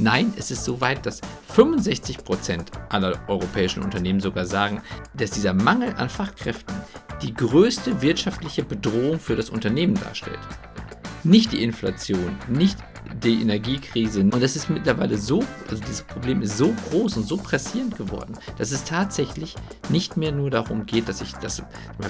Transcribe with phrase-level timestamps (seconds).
[0.00, 4.80] Nein, es ist so weit, dass 65 Prozent aller europäischen Unternehmen sogar sagen,
[5.14, 6.74] dass dieser Mangel an Fachkräften
[7.20, 10.38] die größte wirtschaftliche Bedrohung für das Unternehmen darstellt.
[11.24, 12.78] Nicht die Inflation, nicht
[13.24, 14.20] die Energiekrise.
[14.20, 18.34] Und das ist mittlerweile so, also dieses Problem ist so groß und so pressierend geworden,
[18.56, 19.56] dass es tatsächlich
[19.88, 21.60] nicht mehr nur darum geht, dass ich das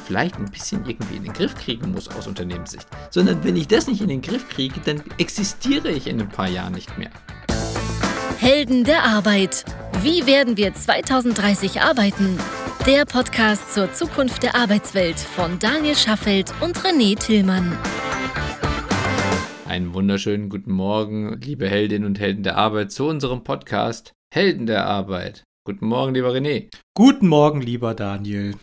[0.05, 3.87] vielleicht ein bisschen irgendwie in den Griff kriegen muss aus Unternehmenssicht, sondern wenn ich das
[3.87, 7.11] nicht in den Griff kriege, dann existiere ich in ein paar Jahren nicht mehr.
[8.41, 9.65] Helden der Arbeit.
[10.03, 12.39] Wie werden wir 2030 arbeiten?
[12.87, 17.77] Der Podcast zur Zukunft der Arbeitswelt von Daniel Schaffelt und René Tillmann.
[19.67, 24.87] Einen wunderschönen guten Morgen, liebe Heldinnen und Helden der Arbeit, zu unserem Podcast Helden der
[24.87, 25.43] Arbeit.
[25.65, 26.71] Guten Morgen, lieber René.
[26.97, 28.55] Guten Morgen, lieber Daniel.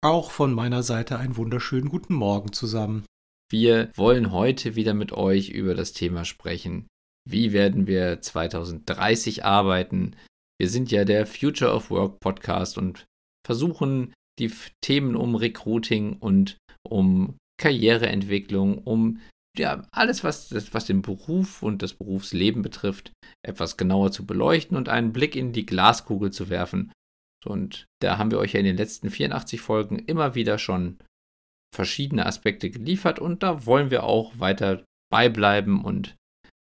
[0.00, 3.04] Auch von meiner Seite einen wunderschönen guten Morgen zusammen.
[3.50, 6.86] Wir wollen heute wieder mit euch über das Thema sprechen.
[7.30, 10.16] Wie werden wir 2030 arbeiten?
[10.58, 13.04] Wir sind ja der Future of Work Podcast und
[13.46, 16.56] versuchen die Themen um Recruiting und
[16.88, 19.20] um Karriereentwicklung, um
[19.58, 23.12] ja, alles, was, was den Beruf und das Berufsleben betrifft,
[23.44, 26.92] etwas genauer zu beleuchten und einen Blick in die Glaskugel zu werfen.
[27.44, 30.98] Und da haben wir euch ja in den letzten 84 Folgen immer wieder schon
[31.74, 36.16] verschiedene Aspekte geliefert und da wollen wir auch weiter beibleiben und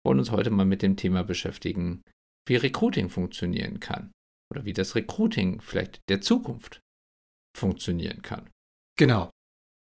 [0.05, 2.03] wollen uns heute mal mit dem Thema beschäftigen,
[2.47, 4.11] wie Recruiting funktionieren kann
[4.51, 6.79] oder wie das Recruiting vielleicht der Zukunft
[7.57, 8.49] funktionieren kann.
[8.97, 9.29] Genau.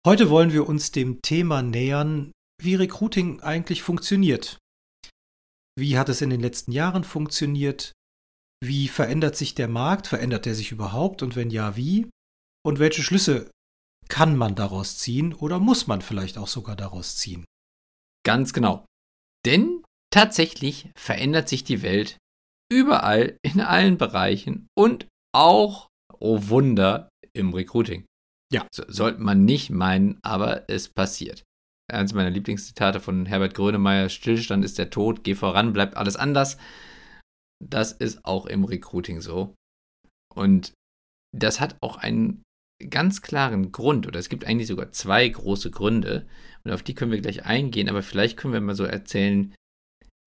[0.07, 4.59] Heute wollen wir uns dem Thema nähern, wie Recruiting eigentlich funktioniert.
[5.79, 7.93] Wie hat es in den letzten Jahren funktioniert?
[8.63, 10.07] Wie verändert sich der Markt?
[10.07, 11.23] Verändert er sich überhaupt?
[11.23, 12.11] Und wenn ja, wie?
[12.63, 13.51] Und welche Schlüsse
[14.09, 17.45] kann man daraus ziehen oder muss man vielleicht auch sogar daraus ziehen?
[18.25, 18.85] Ganz genau.
[19.47, 19.80] Denn
[20.13, 22.19] tatsächlich verändert sich die Welt
[22.73, 28.05] überall in allen Bereichen und auch, oh Wunder, im Recruiting.
[28.53, 28.67] Ja.
[28.73, 31.45] So, sollte man nicht meinen, aber es passiert
[31.93, 36.57] eines meiner Lieblingszitate von Herbert Grönemeyer, Stillstand ist der Tod, geh voran, bleibt alles anders.
[37.63, 39.55] Das ist auch im Recruiting so.
[40.35, 40.73] Und
[41.37, 42.43] das hat auch einen
[42.89, 46.27] ganz klaren Grund, oder es gibt eigentlich sogar zwei große Gründe,
[46.65, 49.55] und auf die können wir gleich eingehen, aber vielleicht können wir mal so erzählen,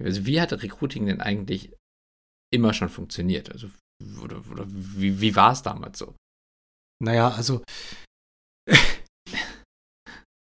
[0.02, 1.74] also wie hat Recruiting denn eigentlich
[2.54, 3.52] immer schon funktioniert?
[3.52, 3.70] Also,
[4.22, 6.16] oder, oder wie, wie war es damals so?
[7.04, 7.64] Naja, also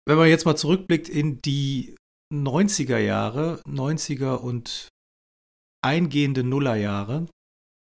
[0.09, 1.95] wenn man jetzt mal zurückblickt in die
[2.33, 4.89] 90er Jahre, 90er und
[5.85, 7.27] eingehende Nullerjahre,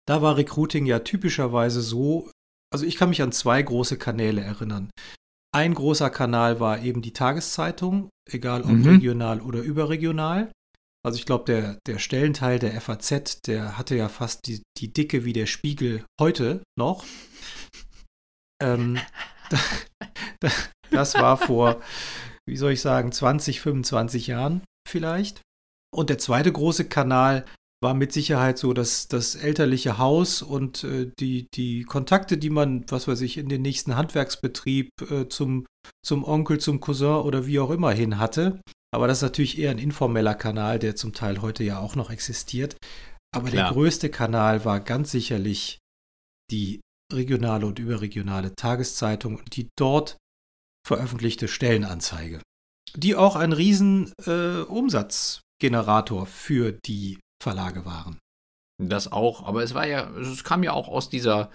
[0.06, 2.30] da war Recruiting ja typischerweise so,
[2.70, 4.90] also ich kann mich an zwei große Kanäle erinnern.
[5.54, 8.86] Ein großer Kanal war eben die Tageszeitung, egal ob mhm.
[8.86, 10.52] regional oder überregional.
[11.04, 15.24] Also ich glaube, der, der Stellenteil der FAZ, der hatte ja fast die, die Dicke
[15.24, 17.04] wie der Spiegel heute noch.
[18.62, 18.96] Ähm,
[19.50, 19.58] da,
[20.38, 20.48] da,
[20.92, 21.82] das war vor,
[22.48, 25.42] wie soll ich sagen, 20, 25 Jahren vielleicht.
[25.92, 27.44] Und der zweite große Kanal
[27.82, 32.84] war mit Sicherheit so dass das elterliche Haus und äh, die, die Kontakte, die man,
[32.88, 35.66] was weiß ich, in den nächsten Handwerksbetrieb äh, zum,
[36.06, 38.60] zum Onkel, zum Cousin oder wie auch immer hin hatte.
[38.94, 42.10] Aber das ist natürlich eher ein informeller Kanal, der zum Teil heute ja auch noch
[42.10, 42.76] existiert.
[43.34, 43.64] Aber Klar.
[43.64, 45.78] der größte Kanal war ganz sicherlich
[46.50, 46.80] die
[47.12, 50.16] regionale und überregionale Tageszeitung, die dort
[50.86, 52.42] veröffentlichte Stellenanzeige,
[52.94, 58.18] die auch ein riesen äh, Umsatzgenerator für die Verlage waren.
[58.82, 61.50] Das auch, aber es war ja, es kam ja auch aus dieser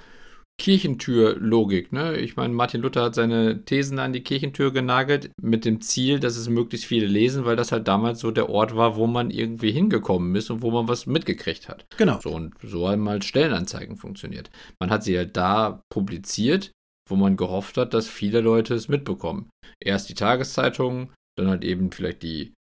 [0.60, 1.92] Kirchentür-Logik.
[1.94, 2.18] Ne?
[2.18, 6.36] Ich meine, Martin Luther hat seine Thesen an die Kirchentür genagelt mit dem Ziel, dass
[6.36, 9.72] es möglichst viele lesen, weil das halt damals so der Ort war, wo man irgendwie
[9.72, 11.86] hingekommen ist und wo man was mitgekriegt hat.
[11.98, 12.20] Genau.
[12.20, 14.50] So, und so haben halt Stellenanzeigen funktioniert.
[14.80, 16.72] Man hat sie halt da publiziert
[17.10, 19.50] wo man gehofft hat, dass viele Leute es mitbekommen.
[19.80, 22.54] Erst die Tageszeitungen, dann halt eben vielleicht die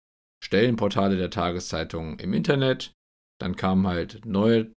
[0.45, 2.93] Stellenportale der Tageszeitungen im Internet,
[3.41, 4.73] dann kamen halt neue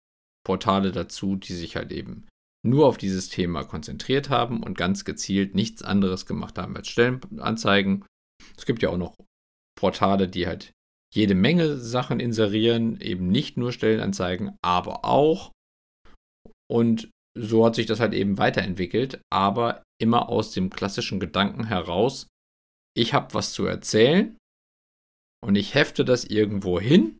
[0.45, 2.27] Portale dazu, die sich halt eben
[2.65, 8.05] nur auf dieses Thema konzentriert haben und ganz gezielt nichts anderes gemacht haben als Stellenanzeigen.
[8.57, 9.15] Es gibt ja auch noch
[9.77, 10.73] Portale, die halt
[11.13, 15.51] jede Menge Sachen inserieren, eben nicht nur Stellenanzeigen, aber auch.
[16.69, 22.27] Und so hat sich das halt eben weiterentwickelt, aber immer aus dem klassischen Gedanken heraus,
[22.95, 24.37] ich habe was zu erzählen
[25.41, 27.17] und ich hefte das irgendwo hin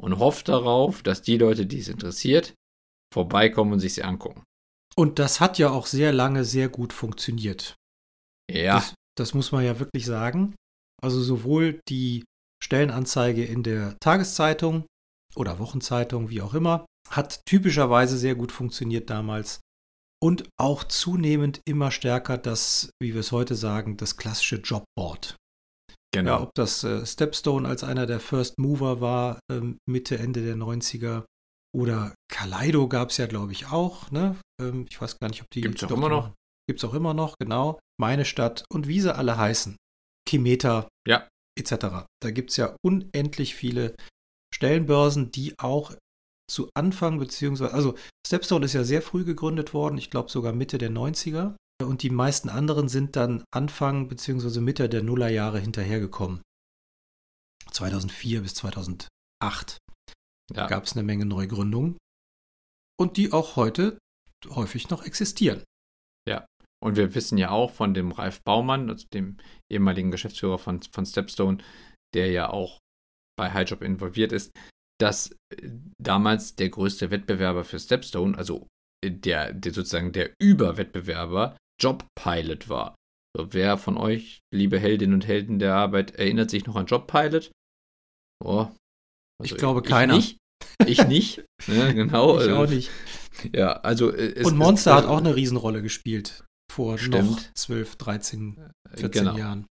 [0.00, 2.54] und hoffe darauf, dass die Leute, die es interessiert,
[3.12, 4.42] vorbeikommen und sich sie angucken.
[4.98, 7.76] Und das hat ja auch sehr lange sehr gut funktioniert.
[8.50, 8.76] Ja.
[8.76, 10.54] Das, das muss man ja wirklich sagen.
[11.02, 12.24] Also sowohl die
[12.62, 14.86] Stellenanzeige in der Tageszeitung
[15.34, 16.86] oder Wochenzeitung, wie auch immer.
[17.10, 19.60] Hat typischerweise sehr gut funktioniert damals.
[20.22, 25.36] Und auch zunehmend immer stärker das, wie wir es heute sagen, das klassische Jobboard.
[26.14, 26.30] Genau.
[26.30, 30.56] Ja, ob das äh, Stepstone als einer der First Mover war, ähm, Mitte, Ende der
[30.56, 31.24] 90er.
[31.74, 34.10] Oder Kaleido gab es ja, glaube ich, auch.
[34.10, 34.36] Ne?
[34.60, 35.60] Ähm, ich weiß gar nicht, ob die.
[35.60, 36.32] Gibt es auch immer noch?
[36.68, 37.78] Gibt es auch immer noch, genau.
[38.00, 39.76] Meine Stadt und wie sie alle heißen.
[40.28, 40.88] Kimeter.
[41.06, 41.28] Ja.
[41.58, 41.72] Etc.
[42.20, 43.94] Da gibt es ja unendlich viele
[44.54, 45.94] Stellenbörsen, die auch
[46.50, 47.94] zu Anfang, beziehungsweise, also
[48.26, 51.56] Stepstone ist ja sehr früh gegründet worden, ich glaube sogar Mitte der 90er.
[51.82, 56.40] Und die meisten anderen sind dann Anfang beziehungsweise Mitte der Nullerjahre hinterhergekommen.
[57.70, 59.78] 2004 bis 2008
[60.54, 60.66] ja.
[60.66, 61.96] gab es eine Menge Neugründungen
[62.98, 63.98] und die auch heute
[64.48, 65.64] häufig noch existieren.
[66.28, 66.46] Ja,
[66.82, 69.38] und wir wissen ja auch von dem Ralf Baumann, also dem
[69.70, 71.58] ehemaligen Geschäftsführer von, von Stepstone,
[72.14, 72.78] der ja auch
[73.38, 74.52] bei Highjob involviert ist,
[74.98, 78.66] dass äh, damals der größte Wettbewerber für Stepstone, also
[79.04, 82.94] der, der sozusagen der Überwettbewerber, Jobpilot war.
[83.36, 87.50] So, wer von euch, liebe Heldinnen und Helden der Arbeit, erinnert sich noch an Jobpilot?
[88.42, 88.68] Oh,
[89.40, 90.16] also ich glaube keiner.
[90.16, 90.38] Ich nicht.
[90.86, 91.44] Ich nicht.
[91.66, 92.40] ja, genau.
[92.40, 92.90] Ich auch also nicht.
[93.52, 96.44] Ja, also äh, es, Und Monster es, hat auch eine Riesenrolle gespielt.
[96.72, 97.30] Vor stimmt.
[97.30, 99.36] noch 12, 13, 14 genau.
[99.36, 99.66] Jahren.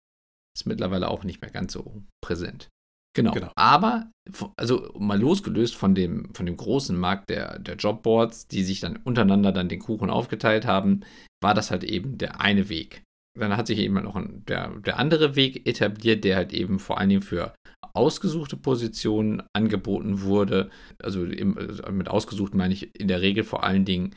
[0.56, 2.70] Ist mittlerweile auch nicht mehr ganz so präsent.
[3.16, 3.32] Genau.
[3.32, 3.52] genau.
[3.56, 4.12] Aber,
[4.58, 8.98] also mal losgelöst von dem, von dem großen Markt der, der Jobboards, die sich dann
[8.98, 11.02] untereinander dann den Kuchen aufgeteilt haben,
[11.42, 13.04] war das halt eben der eine Weg.
[13.38, 17.00] Dann hat sich eben noch ein, der, der andere Weg etabliert, der halt eben vor
[17.00, 17.54] allen Dingen für
[17.96, 20.70] ausgesuchte Positionen angeboten wurde.
[21.00, 21.54] Also im,
[21.92, 24.16] mit ausgesucht meine ich in der Regel vor allen Dingen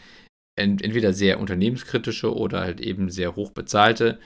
[0.59, 4.19] ent, entweder sehr unternehmenskritische oder halt eben sehr hoch bezahlte.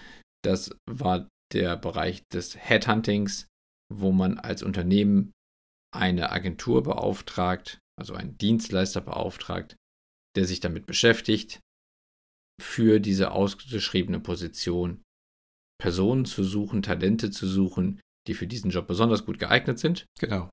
[0.44, 3.46] Das war der Bereich des Headhuntings,
[3.92, 5.32] wo man als Unternehmen
[5.92, 9.76] eine Agentur beauftragt, also einen Dienstleister beauftragt,
[10.36, 11.60] der sich damit beschäftigt,
[12.60, 15.02] für diese ausgeschriebene Position
[15.80, 20.06] Personen zu suchen, Talente zu suchen, die für diesen Job besonders gut geeignet sind.
[20.18, 20.50] Genau.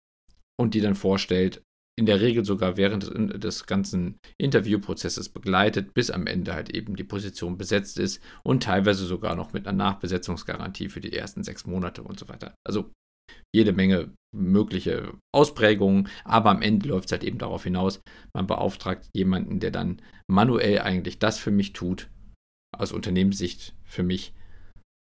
[0.59, 1.61] Und die dann vorstellt,
[1.99, 6.95] in der Regel sogar während des, des, ganzen Interviewprozesses begleitet, bis am Ende halt eben
[6.95, 11.65] die Position besetzt ist und teilweise sogar noch mit einer Nachbesetzungsgarantie für die ersten sechs
[11.65, 12.53] Monate und so weiter.
[12.65, 12.91] Also
[13.53, 18.01] jede Menge mögliche Ausprägungen, aber am Ende läuft es halt eben darauf hinaus,
[18.33, 22.09] man beauftragt jemanden, der dann manuell eigentlich das für mich tut,
[22.77, 24.33] aus Unternehmenssicht für mich,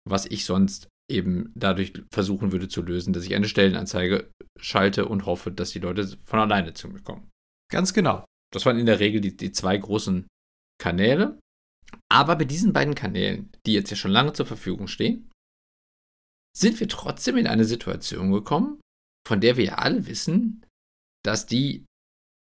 [0.09, 5.27] was ich sonst eben dadurch versuchen würde zu lösen, dass ich eine Stellenanzeige schalte und
[5.27, 7.31] hoffe, dass die Leute von alleine zu mir kommen.
[7.71, 8.25] Ganz genau.
[8.53, 10.27] Das waren in der Regel die, die zwei großen
[10.81, 11.39] Kanäle.
[12.11, 15.31] Aber bei diesen beiden Kanälen, die jetzt ja schon lange zur Verfügung stehen,
[16.57, 18.81] sind wir trotzdem in eine Situation gekommen,
[19.27, 20.67] von der wir ja alle wissen,
[21.25, 21.85] dass die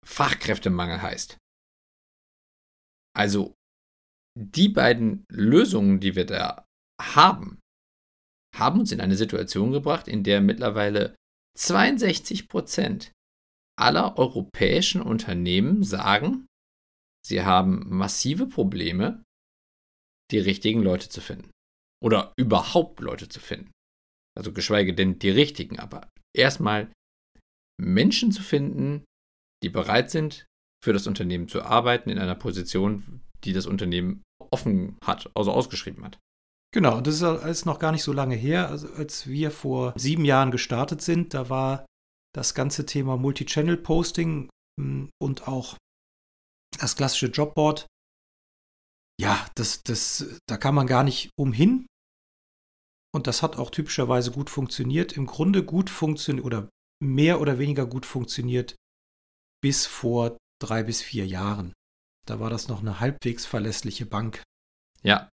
[0.05, 1.37] Fachkräftemangel heißt.
[3.15, 3.55] Also
[4.37, 6.65] die beiden Lösungen, die wir da
[7.01, 7.59] haben,
[8.59, 11.15] haben uns in eine Situation gebracht, in der mittlerweile
[11.57, 13.11] 62 Prozent
[13.79, 16.47] aller europäischen Unternehmen sagen,
[17.25, 19.23] sie haben massive Probleme,
[20.31, 21.51] die richtigen Leute zu finden.
[22.03, 23.71] Oder überhaupt Leute zu finden.
[24.37, 26.91] Also geschweige denn die richtigen, aber erstmal
[27.79, 29.03] Menschen zu finden,
[29.63, 30.45] die bereit sind,
[30.83, 36.03] für das Unternehmen zu arbeiten in einer Position, die das Unternehmen offen hat, also ausgeschrieben
[36.05, 36.19] hat.
[36.73, 38.69] Genau, das ist alles noch gar nicht so lange her.
[38.69, 41.85] Also als wir vor sieben Jahren gestartet sind, da war
[42.35, 45.77] das ganze Thema Multi-Channel-Posting hm, und auch
[46.77, 47.87] das klassische Jobboard.
[49.19, 51.87] Ja, das, das, da kann man gar nicht umhin.
[53.15, 55.13] Und das hat auch typischerweise gut funktioniert.
[55.13, 56.69] Im Grunde gut funktioniert oder
[57.01, 58.75] mehr oder weniger gut funktioniert
[59.63, 61.73] bis vor drei bis vier Jahren.
[62.27, 64.43] Da war das noch eine halbwegs verlässliche Bank.
[65.01, 65.29] Ja.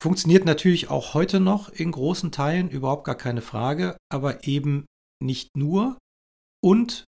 [0.00, 4.86] Funktioniert natürlich auch heute noch in großen Teilen, überhaupt gar keine Frage, aber eben
[5.20, 5.98] nicht nur
[6.62, 7.04] und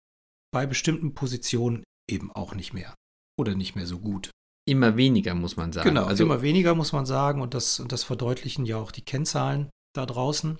[0.52, 2.94] bei bestimmten Positionen eben auch nicht mehr
[3.38, 4.30] oder nicht mehr so gut.
[4.66, 5.88] Immer weniger, muss man sagen.
[5.88, 9.04] Genau, also immer weniger, muss man sagen, und das, und das verdeutlichen ja auch die
[9.04, 10.58] Kennzahlen da draußen.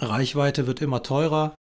[0.00, 1.54] Reichweite wird immer teurer.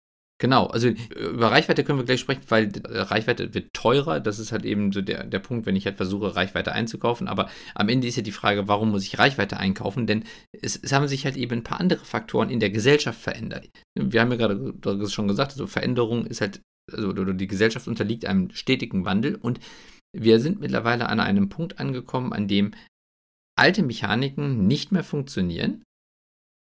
[0.41, 4.19] Genau, also über Reichweite können wir gleich sprechen, weil Reichweite wird teurer.
[4.19, 7.29] Das ist halt eben so der, der Punkt, wenn ich halt versuche, Reichweite einzukaufen.
[7.29, 10.09] Aber am Ende ist ja die Frage, warum muss ich Reichweite einkaufen?
[10.09, 13.69] Denn es, es haben sich halt eben ein paar andere Faktoren in der Gesellschaft verändert.
[13.95, 16.61] Wir haben ja gerade schon gesagt, also Veränderung ist halt,
[16.93, 19.61] also die Gesellschaft unterliegt einem stetigen Wandel und
[20.17, 22.73] wir sind mittlerweile an einem Punkt angekommen, an dem
[23.57, 25.85] alte Mechaniken nicht mehr funktionieren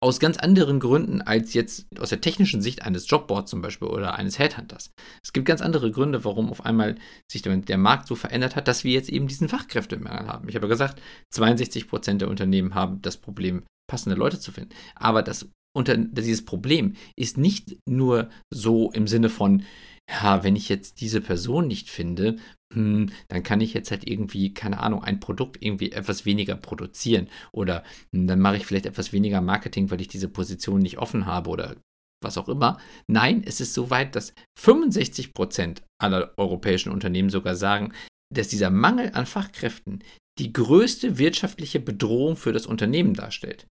[0.03, 4.15] aus ganz anderen Gründen als jetzt aus der technischen Sicht eines Jobboards zum Beispiel oder
[4.15, 4.91] eines Headhunters.
[5.23, 6.95] Es gibt ganz andere Gründe, warum auf einmal
[7.31, 10.49] sich der Markt so verändert hat, dass wir jetzt eben diesen Fachkräftemangel haben.
[10.49, 11.01] Ich habe ja gesagt,
[11.33, 14.73] 62 Prozent der Unternehmen haben das Problem, passende Leute zu finden.
[14.95, 19.63] Aber das unter, dieses Problem ist nicht nur so im Sinne von,
[20.09, 22.37] ja, wenn ich jetzt diese Person nicht finde,
[22.73, 27.83] dann kann ich jetzt halt irgendwie, keine Ahnung, ein Produkt irgendwie etwas weniger produzieren oder
[28.13, 31.49] hm, dann mache ich vielleicht etwas weniger Marketing, weil ich diese Position nicht offen habe
[31.49, 31.75] oder
[32.23, 32.79] was auch immer.
[33.07, 37.93] Nein, es ist so weit, dass 65 Prozent aller europäischen Unternehmen sogar sagen,
[38.33, 40.03] dass dieser Mangel an Fachkräften
[40.39, 43.67] die größte wirtschaftliche Bedrohung für das Unternehmen darstellt.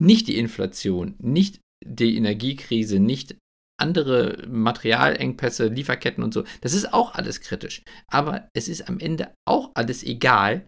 [0.00, 3.36] Nicht die Inflation, nicht die Energiekrise, nicht
[3.80, 6.44] andere Materialengpässe, Lieferketten und so.
[6.60, 7.82] Das ist auch alles kritisch.
[8.08, 10.66] Aber es ist am Ende auch alles egal,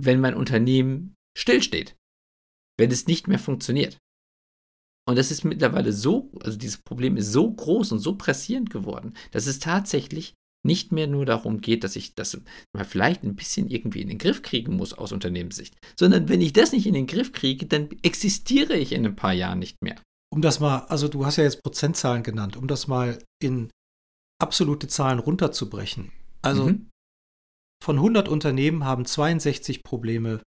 [0.00, 1.96] wenn mein Unternehmen stillsteht.
[2.78, 3.98] Wenn es nicht mehr funktioniert.
[5.08, 9.14] Und das ist mittlerweile so, also dieses Problem ist so groß und so pressierend geworden,
[9.32, 12.40] dass es tatsächlich nicht mehr nur darum geht, dass ich das
[12.72, 16.52] mal vielleicht ein bisschen irgendwie in den Griff kriegen muss aus Unternehmenssicht, sondern wenn ich
[16.52, 19.96] das nicht in den Griff kriege, dann existiere ich in ein paar Jahren nicht mehr
[20.32, 23.70] um das mal, also du hast ja jetzt Prozentzahlen genannt, um das mal in
[24.40, 26.10] absolute Zahlen runterzubrechen.
[26.40, 26.90] Also mhm.
[27.84, 30.42] von 100 Unternehmen haben 62 Probleme,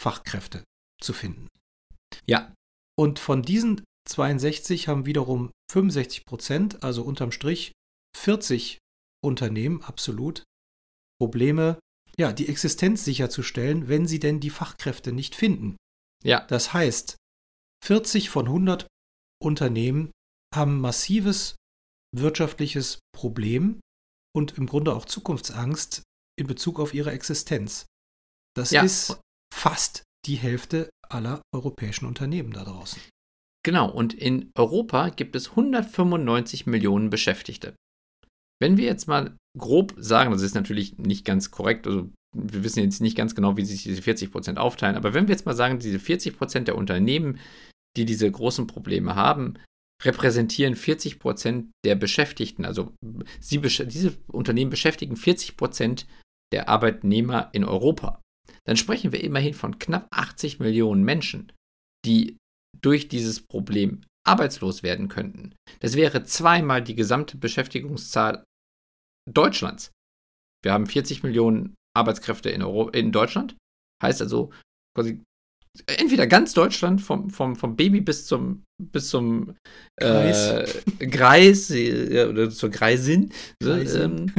[0.00, 0.62] Fachkräfte
[1.02, 1.48] zu finden.
[2.26, 2.54] Ja.
[2.96, 7.72] Und von diesen 62 haben wiederum 65 Prozent, also unterm Strich
[8.16, 8.78] 40
[9.24, 10.44] Unternehmen absolut
[11.20, 11.80] Probleme,
[12.16, 15.76] ja, die Existenz sicherzustellen, wenn sie denn die Fachkräfte nicht finden.
[16.22, 16.46] Ja.
[16.46, 17.16] Das heißt,
[17.84, 18.86] 40 von 100
[19.42, 20.10] Unternehmen
[20.54, 21.56] haben massives
[22.14, 23.80] wirtschaftliches Problem
[24.34, 26.02] und im Grunde auch Zukunftsangst
[26.38, 27.86] in Bezug auf ihre Existenz.
[28.56, 28.82] Das ja.
[28.82, 29.20] ist
[29.54, 33.00] fast die Hälfte aller europäischen Unternehmen da draußen.
[33.64, 37.74] Genau, und in Europa gibt es 195 Millionen Beschäftigte.
[38.60, 42.80] Wenn wir jetzt mal grob sagen, das ist natürlich nicht ganz korrekt, also wir wissen
[42.80, 45.56] jetzt nicht ganz genau, wie sich diese 40 Prozent aufteilen, aber wenn wir jetzt mal
[45.56, 47.38] sagen, diese 40 Prozent der Unternehmen
[47.96, 49.58] die diese großen Probleme haben,
[50.02, 52.64] repräsentieren 40 Prozent der Beschäftigten.
[52.64, 52.94] Also
[53.40, 56.06] sie, diese Unternehmen beschäftigen 40 Prozent
[56.52, 58.20] der Arbeitnehmer in Europa.
[58.64, 61.52] Dann sprechen wir immerhin von knapp 80 Millionen Menschen,
[62.06, 62.36] die
[62.80, 65.54] durch dieses Problem arbeitslos werden könnten.
[65.80, 68.44] Das wäre zweimal die gesamte Beschäftigungszahl
[69.28, 69.90] Deutschlands.
[70.62, 73.56] Wir haben 40 Millionen Arbeitskräfte in, Euro in Deutschland.
[74.02, 74.52] Heißt also
[74.96, 75.22] quasi
[75.86, 79.54] entweder ganz Deutschland, vom, vom, vom Baby bis zum, bis zum
[79.96, 80.66] äh,
[80.98, 83.32] Greis äh, oder zur Greisin.
[83.62, 84.32] Ähm,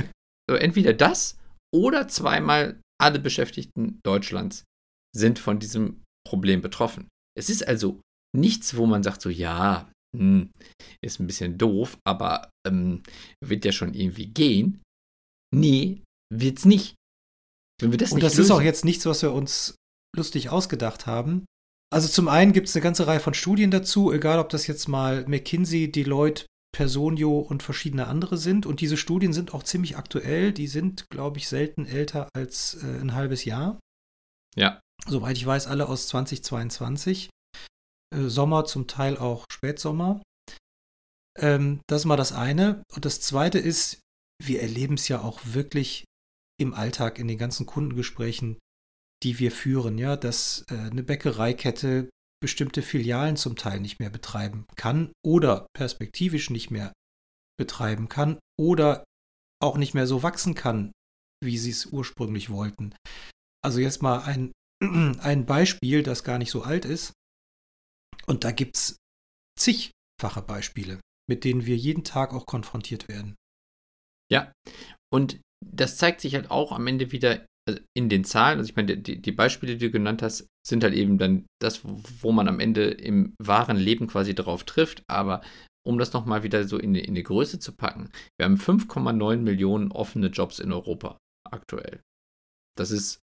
[0.48, 1.38] entweder das
[1.74, 4.64] oder zweimal alle Beschäftigten Deutschlands
[5.16, 7.08] sind von diesem Problem betroffen.
[7.38, 8.02] Es ist also
[8.36, 10.50] nichts, wo man sagt, so ja, hm,
[11.04, 13.04] ist ein bisschen doof, aber ähm,
[13.44, 14.82] wird ja schon irgendwie gehen.
[15.56, 16.02] Nee,
[16.34, 16.96] wird's nicht.
[17.82, 19.76] Wenn wir das Und nicht das lösen, ist auch jetzt nichts, was wir uns
[20.16, 21.46] lustig ausgedacht haben.
[21.92, 24.88] Also zum einen gibt es eine ganze Reihe von Studien dazu, egal ob das jetzt
[24.88, 28.66] mal McKinsey, Deloitte, Personio und verschiedene andere sind.
[28.66, 30.54] Und diese Studien sind auch ziemlich aktuell.
[30.54, 33.80] Die sind, glaube ich, selten älter als äh, ein halbes Jahr.
[34.56, 34.80] Ja.
[35.08, 37.30] Soweit ich weiß, alle aus 2022.
[38.16, 40.22] Äh, Sommer, zum Teil auch Spätsommer.
[41.40, 42.84] Ähm, das ist mal das eine.
[42.94, 44.02] Und das zweite ist,
[44.44, 46.06] wir erleben es ja auch wirklich
[46.60, 48.60] im Alltag, in den ganzen Kundengesprächen,
[49.24, 52.10] die wir führen, ja, dass äh, eine Bäckereikette
[52.42, 56.94] bestimmte Filialen zum Teil nicht mehr betreiben kann oder perspektivisch nicht mehr
[57.58, 59.04] betreiben kann oder
[59.62, 60.92] auch nicht mehr so wachsen kann,
[61.44, 62.96] wie sie es ursprünglich wollten.
[63.62, 64.52] Also jetzt mal ein,
[65.20, 67.14] ein Beispiel, das gar nicht so alt ist.
[68.26, 68.98] Und da gibt es
[69.60, 73.36] zigfache Beispiele, mit denen wir jeden Tag auch konfrontiert werden.
[74.32, 74.54] Ja,
[75.12, 78.76] und das zeigt sich halt auch am Ende wieder also in den Zahlen, also ich
[78.76, 82.48] meine, die, die Beispiele, die du genannt hast, sind halt eben dann das, wo man
[82.48, 85.04] am Ende im wahren Leben quasi drauf trifft.
[85.08, 85.42] Aber
[85.86, 89.38] um das nochmal wieder so in die, in die Größe zu packen, wir haben 5,9
[89.38, 91.18] Millionen offene Jobs in Europa
[91.50, 92.02] aktuell.
[92.78, 93.20] Das ist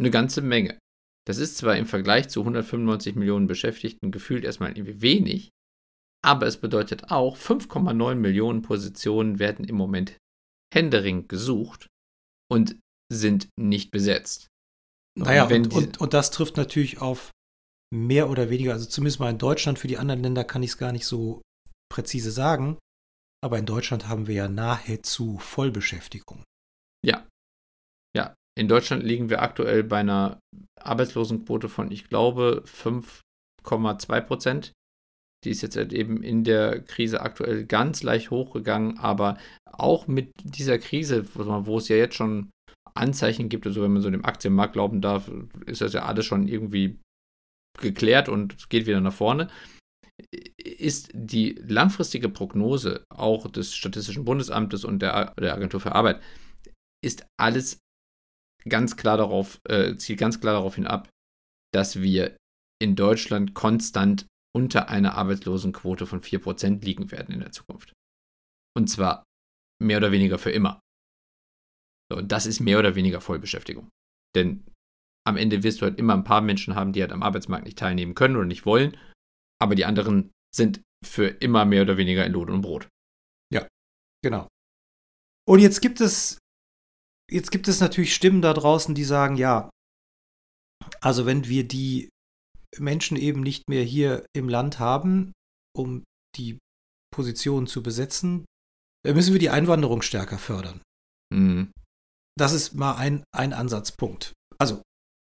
[0.00, 0.78] eine ganze Menge.
[1.26, 5.50] Das ist zwar im Vergleich zu 195 Millionen Beschäftigten gefühlt erstmal irgendwie wenig,
[6.24, 10.16] aber es bedeutet auch, 5,9 Millionen Positionen werden im Moment
[10.72, 11.88] händeringend gesucht.
[12.50, 12.78] Und
[13.12, 14.48] sind nicht besetzt.
[15.18, 17.30] Naja, und, und, und, das trifft natürlich auf
[17.94, 20.78] mehr oder weniger, also zumindest mal in Deutschland, für die anderen Länder kann ich es
[20.78, 21.40] gar nicht so
[21.90, 22.78] präzise sagen,
[23.42, 26.42] aber in Deutschland haben wir ja nahezu Vollbeschäftigung.
[27.04, 27.26] Ja.
[28.14, 30.40] Ja, in Deutschland liegen wir aktuell bei einer
[30.80, 33.22] Arbeitslosenquote von, ich glaube, 5,
[33.66, 34.72] 8,2 Prozent.
[35.44, 39.38] Die ist jetzt halt eben in der Krise aktuell ganz leicht hochgegangen, aber
[39.70, 42.50] auch mit dieser Krise, wo es ja jetzt schon
[42.96, 45.30] Anzeichen gibt, also wenn man so dem Aktienmarkt glauben darf,
[45.66, 46.98] ist das ja alles schon irgendwie
[47.78, 49.48] geklärt und geht wieder nach vorne,
[50.58, 56.22] ist die langfristige Prognose auch des Statistischen Bundesamtes und der, der Agentur für Arbeit,
[57.04, 57.78] ist alles
[58.68, 61.08] ganz klar darauf, äh, zielt ganz klar darauf hin ab,
[61.72, 62.36] dass wir
[62.82, 67.92] in Deutschland konstant unter einer Arbeitslosenquote von 4% liegen werden in der Zukunft.
[68.76, 69.24] Und zwar
[69.82, 70.80] mehr oder weniger für immer.
[72.12, 73.88] Und das ist mehr oder weniger Vollbeschäftigung.
[74.34, 74.64] Denn
[75.26, 77.78] am Ende wirst du halt immer ein paar Menschen haben, die halt am Arbeitsmarkt nicht
[77.78, 78.96] teilnehmen können oder nicht wollen,
[79.60, 82.88] aber die anderen sind für immer mehr oder weniger in Lohn und Brot.
[83.52, 83.66] Ja,
[84.22, 84.46] genau.
[85.48, 86.38] Und jetzt gibt es,
[87.30, 89.68] jetzt gibt es natürlich Stimmen da draußen, die sagen, ja,
[91.00, 92.08] also wenn wir die
[92.78, 95.32] Menschen eben nicht mehr hier im Land haben,
[95.74, 96.04] um
[96.36, 96.58] die
[97.12, 98.44] Positionen zu besetzen,
[99.04, 100.80] dann müssen wir die Einwanderung stärker fördern.
[101.32, 101.72] Mhm.
[102.38, 104.32] Das ist mal ein, ein Ansatzpunkt.
[104.58, 104.82] Also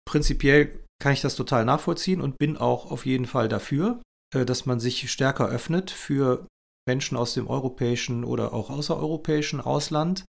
[0.07, 4.03] prinzipiell kann ich das total nachvollziehen und bin auch auf jeden Fall dafür,
[4.35, 6.47] äh, dass man sich stärker öffnet für
[6.87, 10.25] Menschen aus dem europäischen oder auch außereuropäischen Ausland,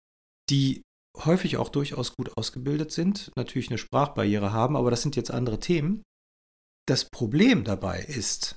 [0.50, 0.82] die
[1.16, 5.60] häufig auch durchaus gut ausgebildet sind, natürlich eine Sprachbarriere haben, aber das sind jetzt andere
[5.60, 6.02] Themen.
[6.86, 8.56] Das Problem dabei ist,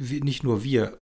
[0.00, 0.98] nicht nur wir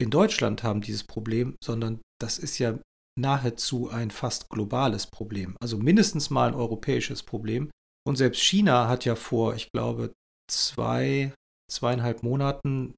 [0.00, 2.78] in Deutschland haben dieses Problem, sondern das ist ja
[3.18, 7.70] nahezu ein fast globales Problem, also mindestens mal ein europäisches Problem.
[8.06, 10.12] Und selbst China hat ja vor, ich glaube,
[10.50, 11.34] zwei,
[11.70, 12.94] zweieinhalb Monaten,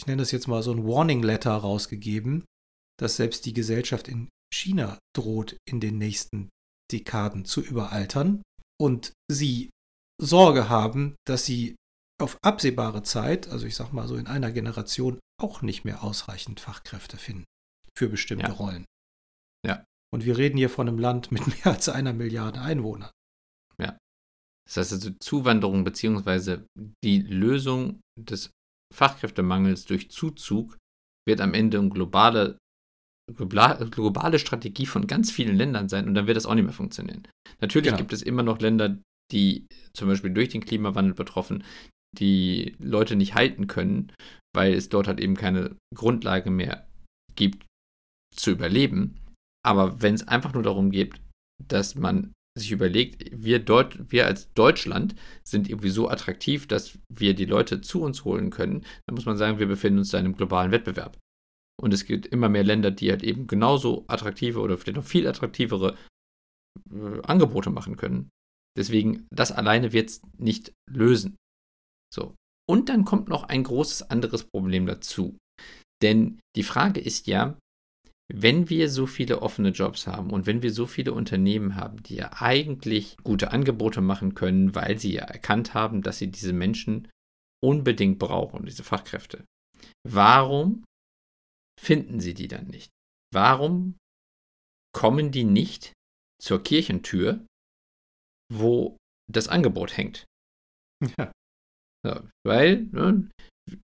[0.00, 2.44] ich nenne das jetzt mal so ein Warning Letter rausgegeben,
[2.98, 6.50] dass selbst die Gesellschaft in China droht, in den nächsten
[6.92, 8.42] Dekaden zu überaltern
[8.80, 9.70] und sie
[10.20, 11.76] Sorge haben, dass sie
[12.20, 16.60] auf absehbare Zeit, also ich sag mal so in einer Generation, auch nicht mehr ausreichend
[16.60, 17.44] Fachkräfte finden
[17.96, 18.52] für bestimmte ja.
[18.52, 18.84] Rollen.
[19.66, 19.84] Ja.
[20.12, 23.10] Und wir reden hier von einem Land mit mehr als einer Milliarde Einwohnern.
[23.80, 23.96] Ja.
[24.66, 26.60] Das heißt also Zuwanderung bzw.
[27.04, 28.50] die Lösung des
[28.94, 30.76] Fachkräftemangels durch Zuzug
[31.26, 32.58] wird am Ende eine globale,
[33.34, 37.26] globale Strategie von ganz vielen Ländern sein und dann wird das auch nicht mehr funktionieren.
[37.60, 37.98] Natürlich genau.
[37.98, 38.98] gibt es immer noch Länder,
[39.32, 41.64] die zum Beispiel durch den Klimawandel betroffen,
[42.18, 44.12] die Leute nicht halten können,
[44.54, 46.86] weil es dort halt eben keine Grundlage mehr
[47.34, 47.64] gibt
[48.34, 49.18] zu überleben.
[49.64, 51.20] Aber wenn es einfach nur darum geht,
[51.62, 57.34] dass man sich überlegt, wir, dort, wir als Deutschland sind irgendwie so attraktiv, dass wir
[57.34, 60.26] die Leute zu uns holen können, dann muss man sagen, wir befinden uns da in
[60.26, 61.18] einem globalen Wettbewerb.
[61.80, 65.26] Und es gibt immer mehr Länder, die halt eben genauso attraktive oder vielleicht noch viel
[65.26, 65.96] attraktivere
[66.90, 68.28] äh, Angebote machen können.
[68.76, 71.36] Deswegen, das alleine wird es nicht lösen.
[72.12, 72.34] So.
[72.68, 75.36] Und dann kommt noch ein großes anderes Problem dazu.
[76.02, 77.58] Denn die Frage ist ja,
[78.34, 82.16] wenn wir so viele offene Jobs haben und wenn wir so viele Unternehmen haben, die
[82.16, 87.08] ja eigentlich gute Angebote machen können, weil sie ja erkannt haben, dass sie diese Menschen
[87.62, 89.44] unbedingt brauchen, diese Fachkräfte,
[90.08, 90.84] warum
[91.78, 92.90] finden sie die dann nicht?
[93.34, 93.96] Warum
[94.94, 95.92] kommen die nicht
[96.40, 97.44] zur Kirchentür,
[98.52, 98.96] wo
[99.30, 100.24] das Angebot hängt?
[101.18, 101.32] Ja.
[102.04, 103.30] Ja, weil ne,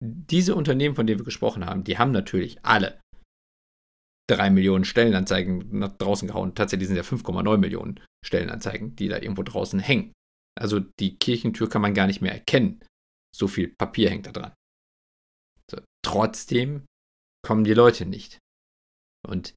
[0.02, 3.00] diese Unternehmen, von denen wir gesprochen haben, die haben natürlich alle
[4.30, 6.54] drei Millionen Stellenanzeigen nach draußen gehauen.
[6.54, 10.12] Tatsächlich sind ja 5,9 Millionen Stellenanzeigen, die da irgendwo draußen hängen.
[10.60, 12.84] Also die Kirchentür kann man gar nicht mehr erkennen.
[13.36, 14.54] So viel Papier hängt da dran.
[15.72, 16.86] So, trotzdem
[17.46, 18.40] kommen die Leute nicht.
[19.26, 19.54] Und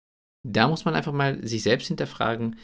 [0.46, 2.58] da muss man einfach mal sich selbst hinterfragen,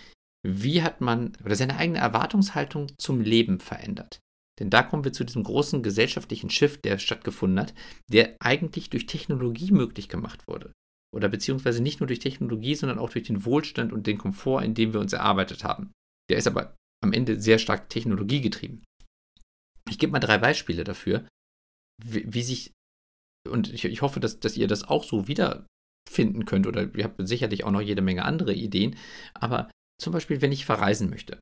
[0.47, 4.21] wie hat man oder seine eigene Erwartungshaltung zum Leben verändert.
[4.61, 7.75] Denn da kommen wir zu diesem großen gesellschaftlichen Shift, der stattgefunden hat,
[8.11, 10.73] der eigentlich durch Technologie möglich gemacht wurde
[11.15, 14.75] oder beziehungsweise nicht nur durch Technologie, sondern auch durch den Wohlstand und den Komfort, in
[14.75, 15.93] dem wir uns erarbeitet haben.
[16.31, 18.85] Der ist aber am Ende sehr stark technologiegetrieben.
[19.89, 21.29] Ich gebe mal drei Beispiele dafür,
[22.05, 22.73] wie, wie sich,
[23.49, 27.27] und ich, ich hoffe, dass, dass ihr das auch so wiederfinden könnt, oder ihr habt
[27.27, 28.97] sicherlich auch noch jede Menge andere Ideen,
[29.35, 31.39] aber zum Beispiel, wenn ich verreisen möchte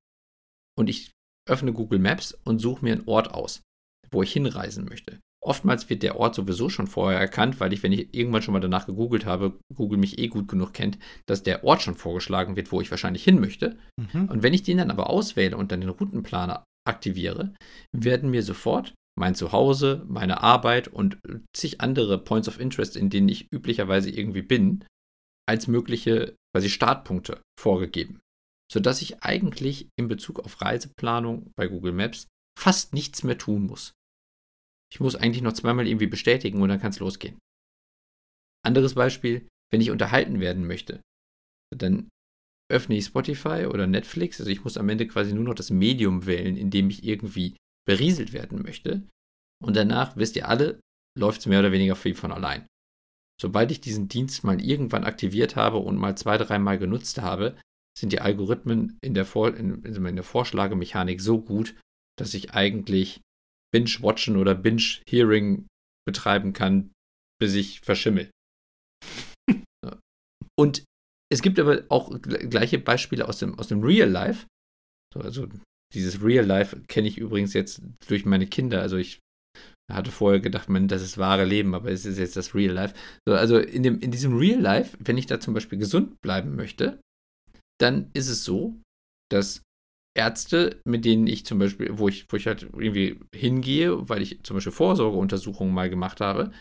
[0.79, 1.11] und ich
[1.49, 3.63] öffne Google Maps und suche mir einen Ort aus,
[4.11, 5.21] wo ich hinreisen möchte.
[5.45, 8.61] Oftmals wird der Ort sowieso schon vorher erkannt, weil ich, wenn ich irgendwann schon mal
[8.61, 12.73] danach gegoogelt habe, Google mich eh gut genug kennt, dass der Ort schon vorgeschlagen wird,
[12.73, 13.77] wo ich wahrscheinlich hin möchte.
[13.97, 14.29] Mhm.
[14.31, 17.55] Und wenn ich den dann aber auswähle und dann den Routenplaner aktiviere,
[17.93, 21.19] werden mir sofort mein Zuhause, meine Arbeit und
[21.55, 24.85] zig andere Points of Interest, in denen ich üblicherweise irgendwie bin,
[25.47, 28.21] als mögliche quasi Startpunkte vorgegeben.
[28.73, 32.29] Sodass ich eigentlich in Bezug auf Reiseplanung bei Google Maps
[32.59, 33.93] fast nichts mehr tun muss.
[34.93, 37.39] Ich muss eigentlich noch zweimal irgendwie bestätigen und dann kann es losgehen.
[38.65, 41.01] Anderes Beispiel, wenn ich unterhalten werden möchte,
[41.75, 42.09] dann
[42.71, 44.41] öffne ich Spotify oder Netflix.
[44.41, 47.57] Also ich muss am Ende quasi nur noch das Medium wählen, in dem ich irgendwie
[47.87, 49.07] berieselt werden möchte.
[49.63, 50.81] Und danach, wisst ihr alle,
[51.19, 52.67] läuft es mehr oder weniger viel von allein.
[53.41, 57.59] Sobald ich diesen Dienst mal irgendwann aktiviert habe und mal zwei, dreimal genutzt habe,
[57.99, 61.75] sind die Algorithmen in der, Vor in, in der Vorschlagemechanik so gut,
[62.17, 63.21] dass ich eigentlich
[63.75, 65.67] Binge-Watchen oder Binge-Hearing
[66.07, 66.93] betreiben kann,
[67.41, 68.31] bis ich verschimmel.
[70.59, 70.85] und
[71.33, 74.47] es gibt aber auch gleiche Beispiele aus dem, aus dem Real Life.
[75.17, 75.49] also
[75.93, 78.81] dieses Real Life kenne ich übrigens jetzt durch meine Kinder.
[78.81, 79.19] Also ich
[79.93, 82.95] hatte vorher gedacht, man, das ist wahre Leben, aber es ist jetzt das Real Life.
[83.29, 86.55] So, also in, dem, in diesem Real Life, wenn ich da zum Beispiel gesund bleiben
[86.55, 87.01] möchte,
[87.81, 88.81] dann ist es so,
[89.31, 89.63] dass
[90.17, 94.43] Ärzte, mit denen ich zum Beispiel, wo ich, wo ich halt irgendwie hingehe, weil ich
[94.45, 96.53] zum Beispiel Vorsorgeuntersuchungen mal gemacht habe,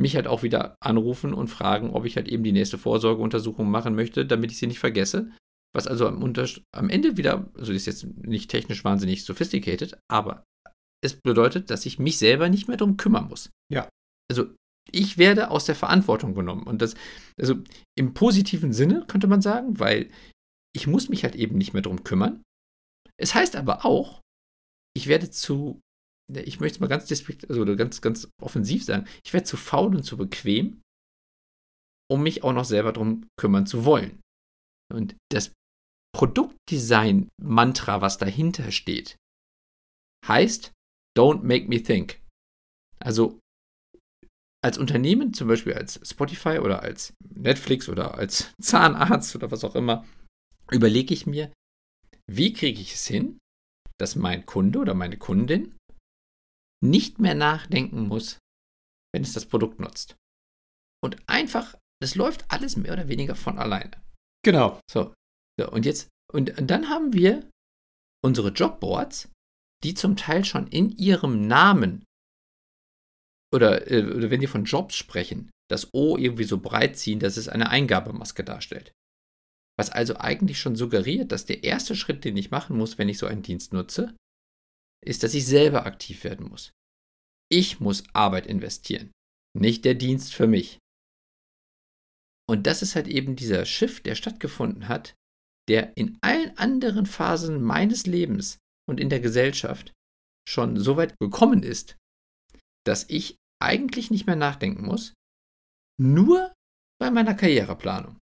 [0.00, 3.94] mich halt auch wieder anrufen und fragen, ob ich halt eben die nächste Vorsorgeuntersuchung machen
[3.94, 5.30] möchte, damit ich sie nicht vergesse.
[5.74, 6.22] Was also am,
[6.72, 10.44] am Ende wieder, also ist jetzt nicht technisch wahnsinnig sophisticated, aber
[11.04, 13.50] es bedeutet, dass ich mich selber nicht mehr darum kümmern muss.
[13.72, 13.88] Ja.
[14.30, 14.54] Also
[14.90, 16.64] ich werde aus der Verantwortung genommen.
[16.64, 16.94] Und das,
[17.40, 17.56] also
[17.98, 20.10] im positiven Sinne könnte man sagen, weil
[20.74, 22.42] ich muss mich halt eben nicht mehr darum kümmern.
[23.20, 24.20] Es heißt aber auch,
[24.96, 25.80] ich werde zu,
[26.32, 27.10] ich möchte mal ganz
[27.48, 30.82] also ganz, ganz offensiv sagen, ich werde zu faul und zu bequem,
[32.10, 34.20] um mich auch noch selber darum kümmern zu wollen.
[34.92, 35.52] Und das
[36.14, 39.16] Produktdesign-Mantra, was dahinter steht,
[40.26, 40.72] heißt,
[41.16, 42.20] don't make me think.
[43.00, 43.40] Also
[44.64, 49.74] als Unternehmen, zum Beispiel als Spotify oder als Netflix oder als Zahnarzt oder was auch
[49.74, 50.06] immer,
[50.70, 51.52] überlege ich mir,
[52.30, 53.38] wie kriege ich es hin,
[53.98, 55.76] dass mein Kunde oder meine Kundin
[56.82, 58.38] nicht mehr nachdenken muss,
[59.14, 60.16] wenn es das Produkt nutzt.
[61.02, 64.02] Und einfach, das läuft alles mehr oder weniger von alleine.
[64.44, 64.80] Genau.
[64.90, 65.14] So,
[65.58, 67.48] so und jetzt, und, und dann haben wir
[68.24, 69.30] unsere Jobboards,
[69.82, 72.04] die zum Teil schon in ihrem Namen
[73.54, 77.36] oder, äh, oder wenn die von Jobs sprechen, das O irgendwie so breit ziehen, dass
[77.36, 78.92] es eine Eingabemaske darstellt.
[79.78, 83.18] Was also eigentlich schon suggeriert, dass der erste Schritt, den ich machen muss, wenn ich
[83.18, 84.14] so einen Dienst nutze,
[85.04, 86.72] ist, dass ich selber aktiv werden muss.
[87.50, 89.12] Ich muss Arbeit investieren,
[89.56, 90.78] nicht der Dienst für mich.
[92.48, 95.14] Und das ist halt eben dieser Shift, der stattgefunden hat,
[95.68, 98.58] der in allen anderen Phasen meines Lebens
[98.88, 99.92] und in der Gesellschaft
[100.48, 101.96] schon so weit gekommen ist,
[102.86, 105.14] dass ich eigentlich nicht mehr nachdenken muss,
[105.98, 106.52] nur
[107.00, 108.18] bei meiner Karriereplanung.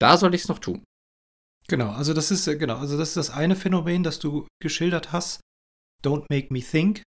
[0.00, 0.84] Da soll ich es noch tun.
[1.68, 5.12] Genau, also das ist äh, genau, also das ist das eine Phänomen, das du geschildert
[5.12, 5.40] hast.
[6.02, 7.02] Don't make me think,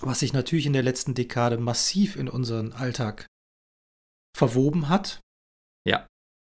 [0.00, 3.26] was sich natürlich in der letzten Dekade massiv in unseren Alltag
[4.36, 5.20] verwoben hat.
[5.86, 6.06] Ja.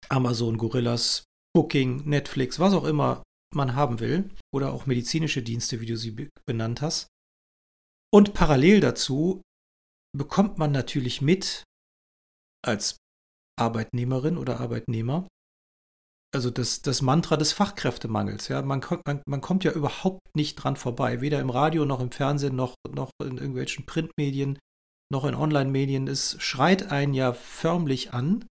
[0.09, 1.23] Amazon, Gorillas,
[1.55, 3.23] Booking, Netflix, was auch immer
[3.55, 7.07] man haben will, oder auch medizinische Dienste, wie du sie benannt hast.
[8.13, 9.41] Und parallel dazu
[10.15, 11.63] bekommt man natürlich mit,
[12.63, 12.97] als
[13.59, 15.27] Arbeitnehmerin oder Arbeitnehmer.
[16.31, 18.49] Also das, das Mantra des Fachkräftemangels.
[18.49, 18.61] Ja?
[18.61, 22.55] Man, man, man kommt ja überhaupt nicht dran vorbei, weder im Radio noch im Fernsehen
[22.55, 24.59] noch, noch in irgendwelchen Printmedien
[25.11, 26.07] noch in Online-Medien.
[26.07, 28.45] Es schreit einen ja förmlich an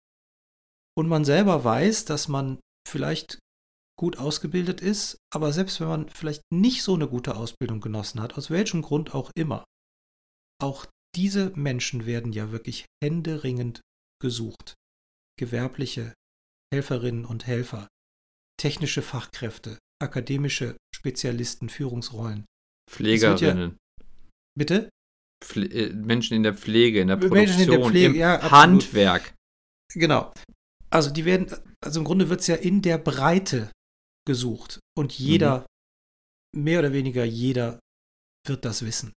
[0.97, 3.39] und man selber weiß, dass man vielleicht
[3.99, 8.37] gut ausgebildet ist, aber selbst wenn man vielleicht nicht so eine gute Ausbildung genossen hat,
[8.37, 9.65] aus welchem Grund auch immer,
[10.61, 10.87] auch
[11.17, 13.81] diese Menschen werden ja wirklich händeringend
[14.21, 14.75] gesucht
[15.39, 16.15] gewerbliche
[16.73, 17.89] Helferinnen und Helfer,
[18.57, 22.45] technische Fachkräfte, akademische Spezialisten, Führungsrollen.
[22.91, 23.77] Pflegerinnen.
[24.01, 24.07] Ja,
[24.57, 24.89] bitte?
[25.43, 29.35] Pfle äh, Menschen in der Pflege, in der Produktion, in der Pflege, im ja, Handwerk.
[29.93, 30.33] Genau.
[30.91, 33.71] Also die werden, also im Grunde wird es ja in der Breite
[34.27, 34.81] gesucht.
[34.97, 35.67] Und jeder,
[36.55, 36.63] mhm.
[36.63, 37.81] mehr oder weniger jeder,
[38.47, 39.13] wird das wissen.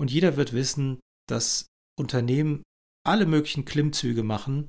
[0.00, 1.66] Und jeder wird wissen, dass
[1.98, 2.62] Unternehmen
[3.04, 4.68] alle möglichen Klimmzüge machen,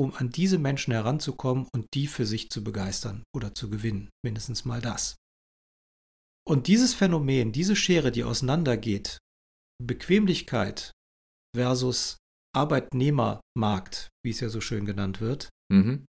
[0.00, 4.08] um an diese Menschen heranzukommen und die für sich zu begeistern oder zu gewinnen.
[4.24, 5.16] Mindestens mal das.
[6.48, 9.18] Und dieses Phänomen, diese Schere, die auseinandergeht,
[9.84, 10.90] Bequemlichkeit
[11.54, 12.16] versus
[12.56, 16.06] Arbeitnehmermarkt, wie es ja so schön genannt wird, mhm.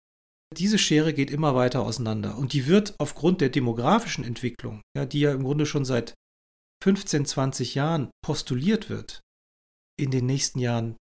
[0.55, 2.37] diese Schere geht immer weiter auseinander.
[2.37, 6.13] Und die wird aufgrund der demografischen Entwicklung, ja, die ja im Grunde schon seit
[6.85, 9.21] 15, 20 Jahren postuliert wird,
[9.99, 10.97] in den nächsten Jahren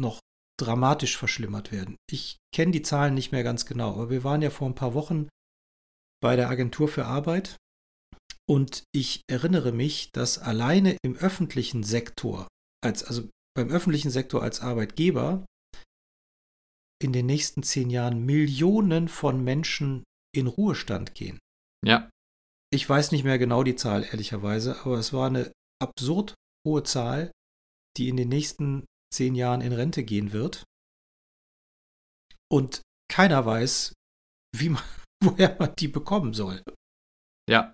[0.00, 0.20] noch
[0.60, 1.96] dramatisch verschlimmert werden.
[2.10, 4.94] Ich kenne die Zahlen nicht mehr ganz genau, aber wir waren ja vor ein paar
[4.94, 5.28] Wochen
[6.22, 7.56] bei der Agentur für Arbeit
[8.48, 12.48] und ich erinnere mich, dass alleine im öffentlichen Sektor
[12.84, 15.44] als, also beim öffentlichen Sektor als Arbeitgeber
[17.02, 21.38] in den nächsten zehn Jahren Millionen von Menschen in Ruhestand gehen.
[21.84, 22.10] Ja.
[22.72, 26.34] Ich weiß nicht mehr genau die Zahl, ehrlicherweise, aber es war eine absurd
[26.66, 27.32] hohe Zahl,
[27.96, 30.64] die in den nächsten zehn Jahren in Rente gehen wird.
[32.50, 33.92] Und keiner weiß,
[34.56, 34.82] wie man,
[35.24, 36.62] woher man die bekommen soll.
[37.48, 37.72] Ja.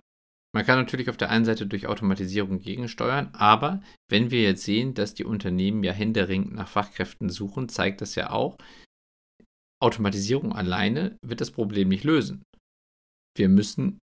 [0.55, 4.93] Man kann natürlich auf der einen Seite durch Automatisierung gegensteuern, aber wenn wir jetzt sehen,
[4.93, 8.57] dass die Unternehmen ja händeringend nach Fachkräften suchen, zeigt das ja auch,
[9.79, 12.43] Automatisierung alleine wird das Problem nicht lösen.
[13.35, 13.99] Wir müssen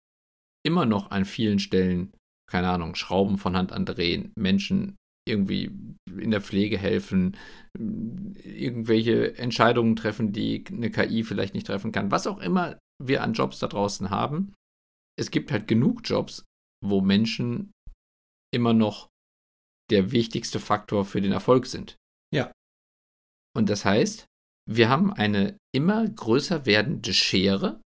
[0.65, 2.11] immer noch an vielen Stellen,
[2.49, 5.71] keine Ahnung, Schrauben von Hand andrehen, Menschen irgendwie
[6.17, 7.37] in der Pflege helfen,
[7.77, 13.33] irgendwelche Entscheidungen treffen, die eine KI vielleicht nicht treffen kann, was auch immer wir an
[13.33, 14.53] Jobs da draußen haben.
[15.17, 16.43] Es gibt halt genug Jobs,
[16.83, 17.71] wo Menschen
[18.53, 19.07] immer noch
[19.91, 21.95] der wichtigste Faktor für den Erfolg sind.
[22.33, 22.51] Ja.
[23.55, 24.25] Und das heißt,
[24.69, 27.81] wir haben eine immer größer werdende Schere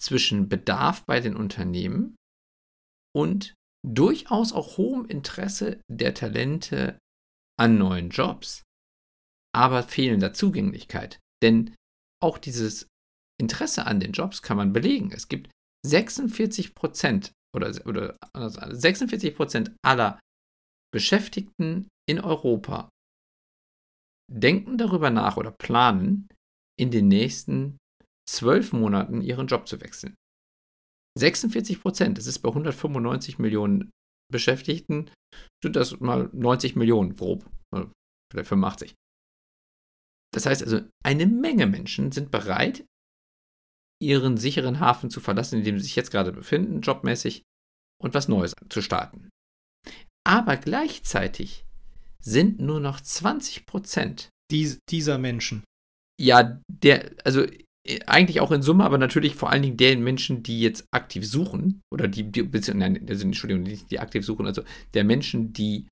[0.00, 2.14] zwischen Bedarf bei den Unternehmen
[3.14, 3.54] und
[3.86, 6.98] durchaus auch hohem Interesse der Talente
[7.58, 8.62] an neuen Jobs,
[9.54, 11.18] aber fehlender Zugänglichkeit.
[11.42, 11.74] Denn
[12.22, 12.88] auch dieses
[13.40, 15.12] Interesse an den Jobs kann man belegen.
[15.12, 15.50] Es gibt
[15.86, 20.18] 46 Prozent oder, oder 46 Prozent aller
[20.92, 22.88] Beschäftigten in Europa
[24.30, 26.28] denken darüber nach oder planen,
[26.78, 27.78] in den nächsten
[28.28, 30.14] zwölf Monaten ihren Job zu wechseln.
[31.18, 33.90] 46 Prozent, das ist bei 195 Millionen
[34.30, 35.10] Beschäftigten,
[35.62, 37.48] sind das mal 90 Millionen grob,
[38.30, 38.94] vielleicht 85.
[40.34, 42.84] Das heißt also, eine Menge Menschen sind bereit,
[44.00, 47.42] ihren sicheren Hafen zu verlassen, in dem sie sich jetzt gerade befinden, jobmäßig,
[48.00, 49.28] und was Neues zu starten.
[50.24, 51.64] Aber gleichzeitig
[52.22, 55.64] sind nur noch 20 Prozent Dies, dieser Menschen.
[56.20, 57.46] Ja, der, also
[58.06, 61.80] eigentlich auch in Summe, aber natürlich vor allen Dingen der Menschen, die jetzt aktiv suchen,
[61.92, 62.42] oder die, die
[62.74, 64.62] nein, also, Entschuldigung, nicht die aktiv suchen, also
[64.94, 65.88] der Menschen, die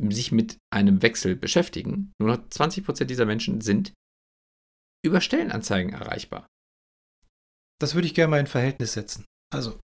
[0.00, 3.92] sich mit einem Wechsel beschäftigen, nur noch 20% dieser Menschen sind
[5.04, 6.46] über Stellenanzeigen erreichbar.
[7.80, 9.24] Das würde ich gerne mal in Verhältnis setzen.
[9.52, 9.80] Also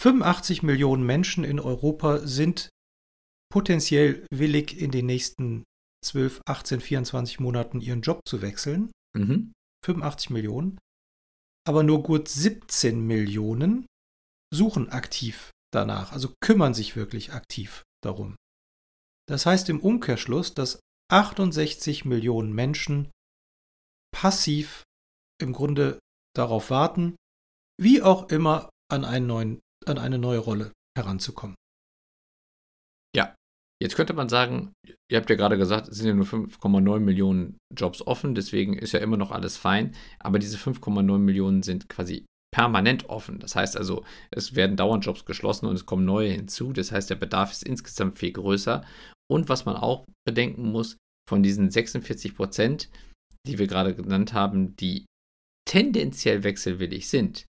[0.00, 2.70] 85 Millionen Menschen in Europa sind
[3.52, 5.64] potenziell willig, in den nächsten
[6.04, 8.90] 12, 18, 24 Monaten ihren Job zu wechseln.
[9.14, 9.52] Mhm.
[9.84, 10.78] 85 Millionen.
[11.66, 13.86] Aber nur gut 17 Millionen
[14.52, 18.36] suchen aktiv danach, also kümmern sich wirklich aktiv darum.
[19.28, 20.80] Das heißt im Umkehrschluss, dass
[21.12, 23.10] 68 Millionen Menschen
[24.12, 24.82] passiv
[25.40, 25.98] im Grunde
[26.34, 27.16] darauf warten,
[27.80, 31.56] wie auch immer an, neuen, an eine neue Rolle heranzukommen.
[33.82, 34.72] Jetzt könnte man sagen,
[35.10, 38.92] ihr habt ja gerade gesagt, es sind ja nur 5,9 Millionen Jobs offen, deswegen ist
[38.92, 39.94] ja immer noch alles fein.
[40.18, 43.38] Aber diese 5,9 Millionen sind quasi permanent offen.
[43.38, 46.72] Das heißt also, es werden dauernd Jobs geschlossen und es kommen neue hinzu.
[46.72, 48.84] Das heißt, der Bedarf ist insgesamt viel größer.
[49.30, 52.90] Und was man auch bedenken muss, von diesen 46 Prozent,
[53.46, 55.06] die wir gerade genannt haben, die
[55.64, 57.46] tendenziell wechselwillig sind,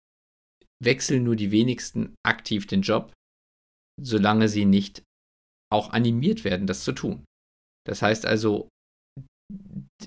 [0.82, 3.12] wechseln nur die wenigsten aktiv den Job,
[4.00, 5.02] solange sie nicht
[5.71, 7.25] auch animiert werden, das zu tun.
[7.86, 8.69] Das heißt also,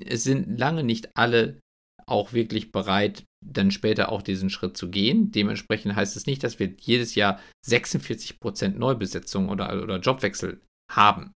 [0.04, 1.58] es sind lange nicht alle
[2.06, 5.30] auch wirklich bereit, dann später auch diesen Schritt zu gehen.
[5.30, 10.60] Dementsprechend heißt es nicht, dass wir jedes Jahr 46% Neubesetzung oder, oder Jobwechsel
[10.92, 11.32] haben.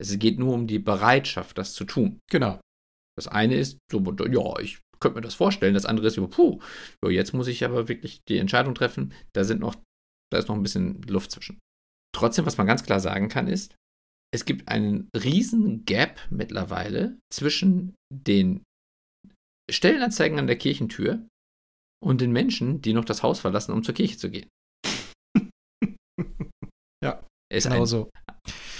[0.00, 2.20] Es geht nur um die Bereitschaft, das zu tun.
[2.30, 2.60] Genau.
[3.16, 5.74] Das eine ist, so, ja, ich könnte mir das vorstellen.
[5.74, 6.60] Das andere ist, puh,
[7.06, 9.12] jetzt muss ich aber wirklich die Entscheidung treffen.
[9.34, 9.76] Da sind noch,
[10.32, 11.58] da ist noch ein bisschen Luft zwischen.
[12.20, 13.74] Trotzdem, was man ganz klar sagen kann, ist,
[14.30, 18.62] es gibt einen riesen Gap mittlerweile zwischen den
[19.70, 21.26] Stellenanzeigen an der Kirchentür
[22.04, 24.50] und den Menschen, die noch das Haus verlassen, um zur Kirche zu gehen.
[27.02, 28.10] ja, ist genau ein, so.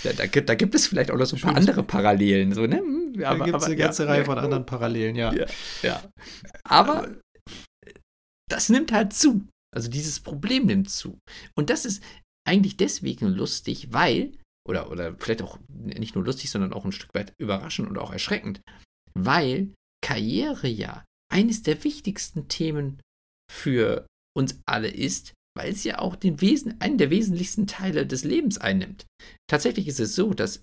[0.02, 2.52] Da, da, da, gibt es vielleicht auch noch so ein paar andere Parallelen.
[2.52, 2.76] So, ne?
[2.76, 5.32] Hm, da gibt es eine ganze ja, Reihe von anderen Parallelen, ja.
[5.32, 5.46] ja.
[5.82, 6.02] ja.
[6.62, 7.16] Aber
[8.50, 9.46] das nimmt halt zu.
[9.74, 11.18] Also dieses Problem nimmt zu.
[11.56, 12.02] Und das ist
[12.50, 14.32] eigentlich deswegen lustig, weil,
[14.68, 18.12] oder, oder vielleicht auch nicht nur lustig, sondern auch ein Stück weit überraschend und auch
[18.12, 18.60] erschreckend,
[19.14, 19.72] weil
[20.04, 23.00] Karriere ja eines der wichtigsten Themen
[23.48, 24.04] für
[24.36, 28.58] uns alle ist, weil es ja auch den Wesen, einen der wesentlichsten Teile des Lebens
[28.58, 29.06] einnimmt.
[29.48, 30.62] Tatsächlich ist es so, dass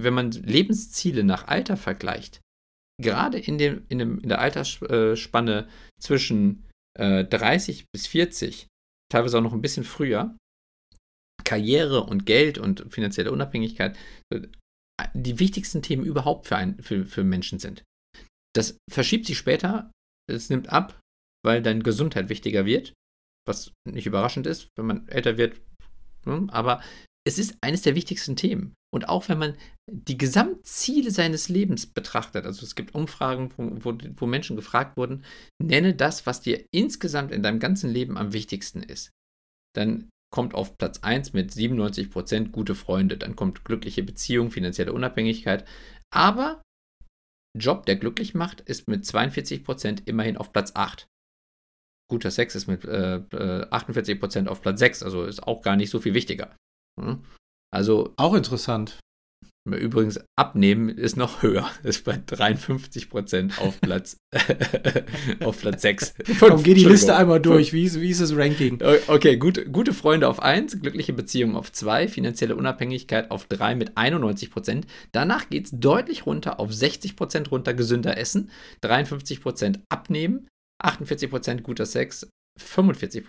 [0.00, 2.40] wenn man Lebensziele nach Alter vergleicht,
[3.00, 5.68] gerade in, dem, in, dem, in der Altersspanne
[6.00, 6.66] zwischen
[6.98, 8.66] äh, 30 bis 40,
[9.12, 10.36] teilweise auch noch ein bisschen früher,
[11.44, 13.96] Karriere und Geld und finanzielle Unabhängigkeit
[15.14, 17.84] die wichtigsten Themen überhaupt für, ein, für, für Menschen sind.
[18.54, 19.90] Das verschiebt sich später,
[20.30, 21.00] es nimmt ab,
[21.44, 22.92] weil deine Gesundheit wichtiger wird,
[23.46, 25.60] was nicht überraschend ist, wenn man älter wird.
[26.26, 26.46] Ne?
[26.50, 26.82] Aber
[27.26, 28.74] es ist eines der wichtigsten Themen.
[28.92, 29.56] Und auch wenn man
[29.90, 35.24] die Gesamtziele seines Lebens betrachtet, also es gibt Umfragen, wo, wo, Menschen gefragt wurden,
[35.62, 39.10] nenne das, was dir insgesamt in deinem ganzen Leben am wichtigsten ist.
[39.76, 45.66] Dann kommt auf Platz 1 mit 97% gute Freunde, dann kommt glückliche Beziehung, finanzielle Unabhängigkeit.
[46.12, 46.62] Aber
[47.58, 51.08] Job, der glücklich macht, ist mit 42% immerhin auf Platz 8.
[52.10, 55.90] Guter Sex ist mit äh, 48% äh, auf Platz 6, also ist auch gar nicht
[55.90, 56.56] so viel wichtiger.
[57.00, 57.24] Hm?
[57.72, 58.14] Also.
[58.16, 58.98] Auch interessant.
[59.68, 61.68] Übrigens, abnehmen ist noch höher.
[61.82, 63.08] Ist bei 53
[63.58, 64.16] auf Platz,
[65.44, 66.14] auf Platz 6.
[66.38, 67.72] Komm, geh die Liste einmal durch.
[67.72, 68.78] Wie ist, wie ist das Ranking?
[69.06, 73.96] Okay, gut, gute Freunde auf 1, glückliche Beziehungen auf 2, finanzielle Unabhängigkeit auf 3 mit
[73.98, 77.14] 91% Danach geht es deutlich runter auf 60
[77.50, 78.50] runter, gesünder essen,
[78.82, 80.48] 53% abnehmen,
[80.82, 83.24] 48% guter Sex, 45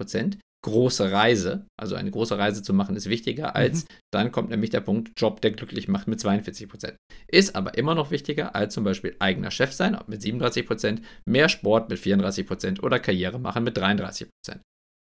[0.64, 3.88] große Reise, also eine große Reise zu machen, ist wichtiger als, mhm.
[4.14, 6.98] dann kommt nämlich der Punkt, Job, der glücklich macht mit 42 Prozent.
[7.28, 11.50] Ist aber immer noch wichtiger als zum Beispiel eigener Chef sein mit 37 Prozent, mehr
[11.50, 14.62] Sport mit 34 Prozent oder Karriere machen mit 33 Prozent.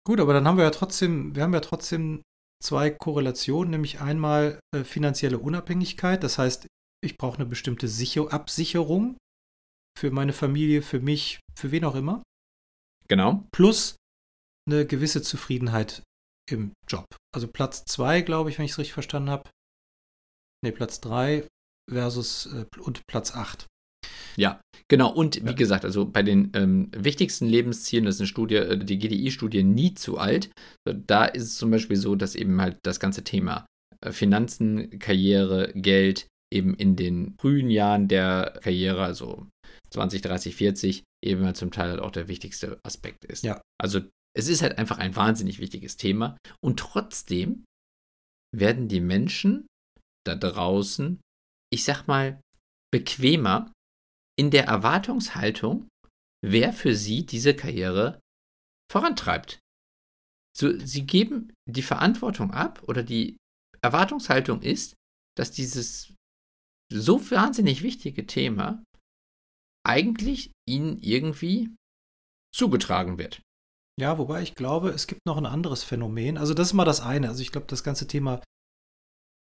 [0.07, 2.23] Gut, aber dann haben wir ja trotzdem, wir haben ja trotzdem
[2.63, 6.67] zwei Korrelationen, nämlich einmal äh, finanzielle Unabhängigkeit, das heißt,
[7.03, 9.17] ich brauche eine bestimmte Sicher Absicherung
[9.97, 12.23] für meine Familie, für mich, für wen auch immer.
[13.09, 13.45] Genau.
[13.53, 13.97] Plus
[14.69, 16.03] eine gewisse Zufriedenheit
[16.51, 17.07] im Job.
[17.35, 19.51] Also Platz 2, glaube ich, wenn ich es richtig verstanden habe.
[20.65, 21.47] Ne, Platz 3
[21.91, 23.67] versus äh, und Platz 8.
[24.37, 25.13] Ja, genau.
[25.13, 25.53] Und wie ja.
[25.53, 29.95] gesagt, also bei den ähm, wichtigsten Lebenszielen, das ist eine Studie, äh, die GDI-Studie nie
[29.95, 30.51] zu alt.
[30.85, 33.67] Da ist es zum Beispiel so, dass eben halt das ganze Thema
[34.01, 39.47] äh, Finanzen, Karriere, Geld eben in den frühen Jahren der Karriere, also
[39.91, 43.45] 20, 30, 40, eben halt zum Teil halt auch der wichtigste Aspekt ist.
[43.45, 43.61] Ja.
[43.81, 44.01] Also
[44.37, 46.37] es ist halt einfach ein wahnsinnig wichtiges Thema.
[46.63, 47.65] Und trotzdem
[48.55, 49.67] werden die Menschen
[50.27, 51.21] da draußen,
[51.73, 52.41] ich sag mal,
[52.93, 53.73] bequemer
[54.39, 55.89] in der Erwartungshaltung,
[56.45, 58.21] wer für sie diese Karriere
[58.91, 59.59] vorantreibt.
[60.57, 63.37] So, sie geben die Verantwortung ab oder die
[63.83, 64.95] Erwartungshaltung ist,
[65.37, 66.15] dass dieses
[66.93, 68.85] so wahnsinnig wichtige Thema
[69.87, 71.75] eigentlich ihnen irgendwie
[72.55, 73.43] zugetragen wird.
[74.01, 76.37] Ja, wobei ich glaube, es gibt noch ein anderes Phänomen.
[76.37, 77.29] Also das ist mal das eine.
[77.29, 78.41] Also ich glaube, das ganze Thema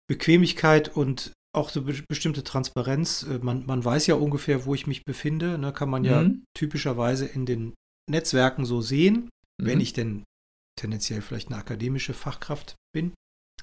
[0.08, 4.86] Bequemlichkeit und auch so be bestimmte Transparenz, äh, man, man weiß ja ungefähr, wo ich
[4.86, 6.44] mich befinde, ne, kann man ja mhm.
[6.54, 7.74] typischerweise in den
[8.10, 9.28] Netzwerken so sehen,
[9.60, 9.66] mhm.
[9.66, 10.24] wenn ich denn
[10.78, 13.12] tendenziell vielleicht eine akademische Fachkraft bin.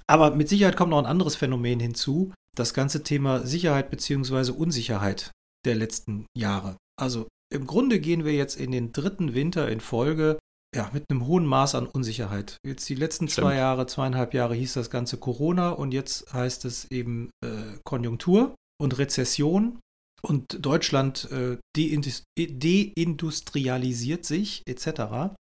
[0.08, 4.52] Aber mit Sicherheit kommt noch ein anderes Phänomen hinzu, das ganze Thema Sicherheit bzw.
[4.52, 5.32] Unsicherheit
[5.65, 6.78] der letzten Jahre.
[7.00, 10.38] Also im Grunde gehen wir jetzt in den dritten Winter in Folge
[10.75, 12.57] ja, mit einem hohen Maß an Unsicherheit.
[12.65, 13.47] Jetzt die letzten Stimmt.
[13.47, 18.55] zwei Jahre, zweieinhalb Jahre hieß das Ganze Corona und jetzt heißt es eben äh, Konjunktur
[18.79, 19.79] und Rezession
[20.21, 25.35] und Deutschland äh, deindustrialisiert sich etc.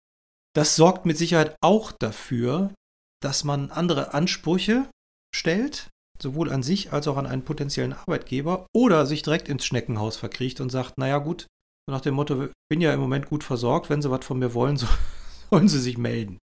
[0.54, 2.74] Das sorgt mit Sicherheit auch dafür,
[3.22, 4.90] dass man andere Ansprüche
[5.34, 5.88] stellt,
[6.20, 10.60] sowohl an sich als auch an einen potenziellen Arbeitgeber oder sich direkt ins Schneckenhaus verkriecht
[10.60, 11.46] und sagt, naja gut,
[11.88, 14.54] nach dem Motto, ich bin ja im Moment gut versorgt, wenn sie was von mir
[14.54, 14.86] wollen, so,
[15.52, 16.38] sollen sie sich melden.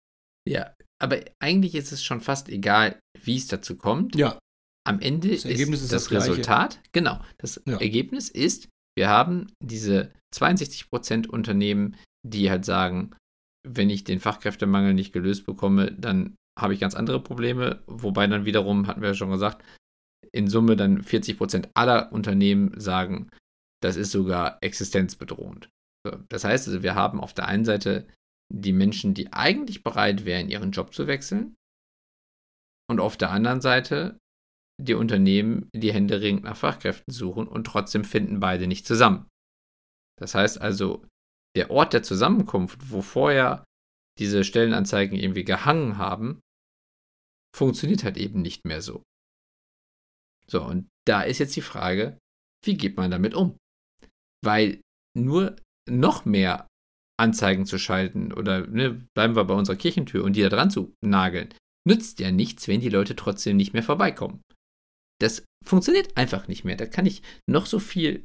[0.49, 4.16] Ja, aber eigentlich ist es schon fast egal, wie es dazu kommt.
[4.16, 4.38] Ja.
[4.87, 7.79] Am Ende das Ergebnis ist, das, das Resultat, genau, das ja.
[7.79, 13.14] Ergebnis ist, wir haben diese 62% Unternehmen, die halt sagen,
[13.66, 17.83] wenn ich den Fachkräftemangel nicht gelöst bekomme, dann habe ich ganz andere Probleme.
[17.87, 19.64] Wobei dann wiederum, hatten wir ja schon gesagt,
[20.33, 23.29] in Summe dann 40% aller Unternehmen sagen,
[23.83, 25.68] das ist sogar existenzbedrohend.
[26.07, 28.07] So, das heißt also, wir haben auf der einen Seite
[28.53, 31.55] die Menschen, die eigentlich bereit wären, ihren Job zu wechseln.
[32.91, 34.19] Und auf der anderen Seite
[34.81, 39.29] die Unternehmen, die händeringend nach Fachkräften suchen und trotzdem finden beide nicht zusammen.
[40.18, 41.05] Das heißt also,
[41.57, 43.64] der Ort der Zusammenkunft, wo vorher
[44.18, 46.41] diese Stellenanzeigen irgendwie gehangen haben,
[47.57, 49.03] funktioniert halt eben nicht mehr so.
[50.47, 52.18] So, und da ist jetzt die Frage,
[52.64, 53.57] wie geht man damit um?
[54.45, 54.81] Weil
[55.16, 55.57] nur
[55.89, 56.68] noch mehr
[57.19, 60.95] Anzeigen zu schalten oder ne, bleiben wir bei unserer Kirchentür und die da dran zu
[61.05, 61.53] nageln,
[61.87, 64.41] nützt ja nichts, wenn die Leute trotzdem nicht mehr vorbeikommen.
[65.21, 66.77] Das funktioniert einfach nicht mehr.
[66.77, 68.25] Da kann ich noch so viel,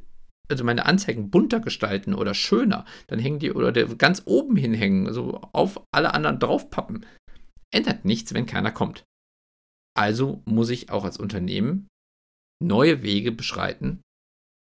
[0.49, 5.41] also meine Anzeigen bunter gestalten oder schöner, dann hängen die oder ganz oben hinhängen, so
[5.53, 7.05] auf alle anderen draufpappen.
[7.73, 9.03] Ändert nichts, wenn keiner kommt.
[9.97, 11.87] Also muss ich auch als Unternehmen
[12.61, 14.01] neue Wege beschreiten,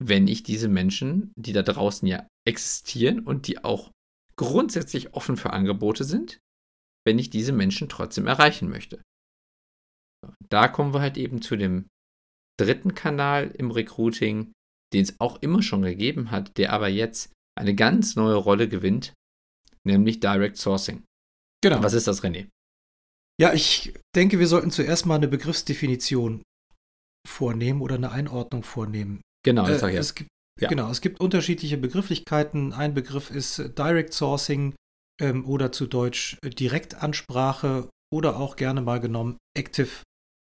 [0.02, 3.90] wenn ich diese Menschen, die da draußen ja existieren und die auch
[4.36, 6.38] grundsätzlich offen für Angebote sind,
[7.06, 9.02] wenn ich diese Menschen trotzdem erreichen möchte.
[10.48, 11.86] Da kommen wir halt eben zu dem
[12.58, 14.52] dritten Kanal im Recruiting,
[14.92, 19.12] den es auch immer schon gegeben hat, der aber jetzt eine ganz neue Rolle gewinnt,
[19.84, 21.04] nämlich Direct Sourcing.
[21.62, 21.82] Genau.
[21.82, 22.48] Was ist das, René?
[23.40, 26.42] Ja, ich denke, wir sollten zuerst mal eine Begriffsdefinition
[27.26, 29.20] vornehmen oder eine Einordnung vornehmen.
[29.44, 30.00] Genau, das sag ich äh, ja.
[30.00, 30.30] es gibt,
[30.60, 30.68] Ja.
[30.68, 32.72] Genau, es gibt unterschiedliche Begrifflichkeiten.
[32.72, 34.74] Ein Begriff ist Direct Sourcing
[35.20, 39.90] ähm, oder zu Deutsch äh, Direktansprache oder auch gerne mal genommen Active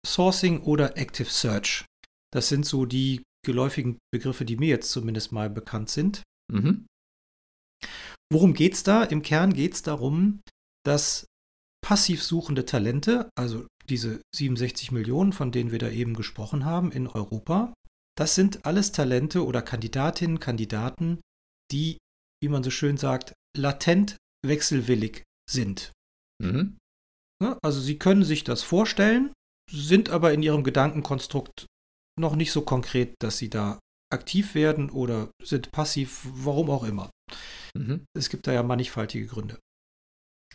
[0.05, 1.86] Sourcing oder Active Search.
[2.32, 6.24] Das sind so die geläufigen Begriffe, die mir jetzt zumindest mal bekannt sind.
[6.51, 6.86] Mhm.
[8.32, 9.03] Worum geht es da?
[9.03, 10.41] Im Kern geht es darum,
[10.86, 11.26] dass
[11.84, 17.07] passiv suchende Talente, also diese 67 Millionen, von denen wir da eben gesprochen haben in
[17.07, 17.74] Europa,
[18.18, 21.22] das sind alles Talente oder Kandidatinnen, Kandidaten,
[21.72, 21.97] die,
[22.41, 25.91] wie man so schön sagt, latent wechselwillig sind.
[26.41, 26.78] Mhm.
[27.41, 27.57] Ne?
[27.64, 29.34] Also sie können sich das vorstellen,
[29.72, 31.66] sind aber in ihrem Gedankenkonstrukt
[32.20, 33.80] noch nicht so konkret, dass sie da
[34.11, 37.09] aktiv werden oder sind passiv, warum auch immer.
[37.76, 38.05] Mhm.
[38.16, 39.59] Es gibt da ja mannigfaltige Gründe.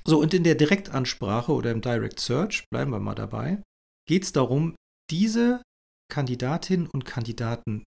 [0.07, 3.63] So, und in der Direktansprache oder im Direct Search, bleiben wir mal dabei,
[4.07, 4.77] geht es darum,
[5.11, 5.63] diese
[6.11, 7.85] Kandidatinnen und Kandidaten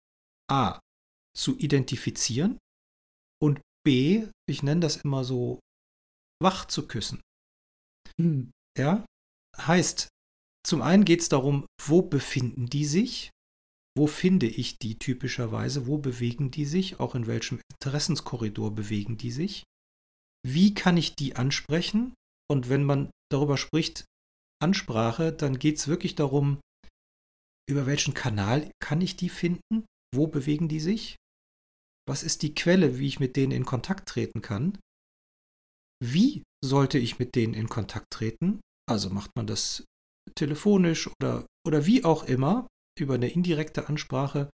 [0.51, 0.81] A
[1.37, 2.59] zu identifizieren
[3.43, 5.61] und B, ich nenne das immer so,
[6.43, 7.21] wach zu küssen.
[8.79, 9.05] Ja,
[9.57, 10.09] heißt,
[10.67, 13.31] zum einen geht es darum, wo befinden die sich?
[13.97, 15.87] Wo finde ich die typischerweise?
[15.87, 17.01] Wo bewegen die sich?
[17.01, 19.65] Auch in welchem Interessenskorridor bewegen die sich?
[20.47, 22.15] Wie kann ich die ansprechen?
[22.49, 24.05] Und wenn man darüber spricht,
[24.63, 26.61] Ansprache, dann geht es wirklich darum,
[27.69, 29.85] über welchen Kanal kann ich die finden?
[30.15, 31.17] Wo bewegen die sich?
[32.09, 34.79] Was ist die Quelle, wie ich mit denen in Kontakt treten kann?
[36.03, 38.61] Wie sollte ich mit denen in Kontakt treten?
[38.89, 39.85] Also macht man das
[40.35, 42.67] telefonisch oder, oder wie auch immer
[42.99, 44.51] über eine indirekte Ansprache.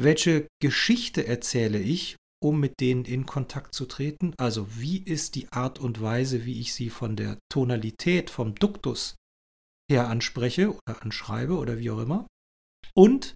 [0.00, 4.34] Welche Geschichte erzähle ich, um mit denen in Kontakt zu treten?
[4.38, 9.16] Also wie ist die Art und Weise, wie ich sie von der Tonalität, vom Duktus
[9.90, 12.26] her anspreche oder anschreibe oder wie auch immer?
[12.94, 13.34] Und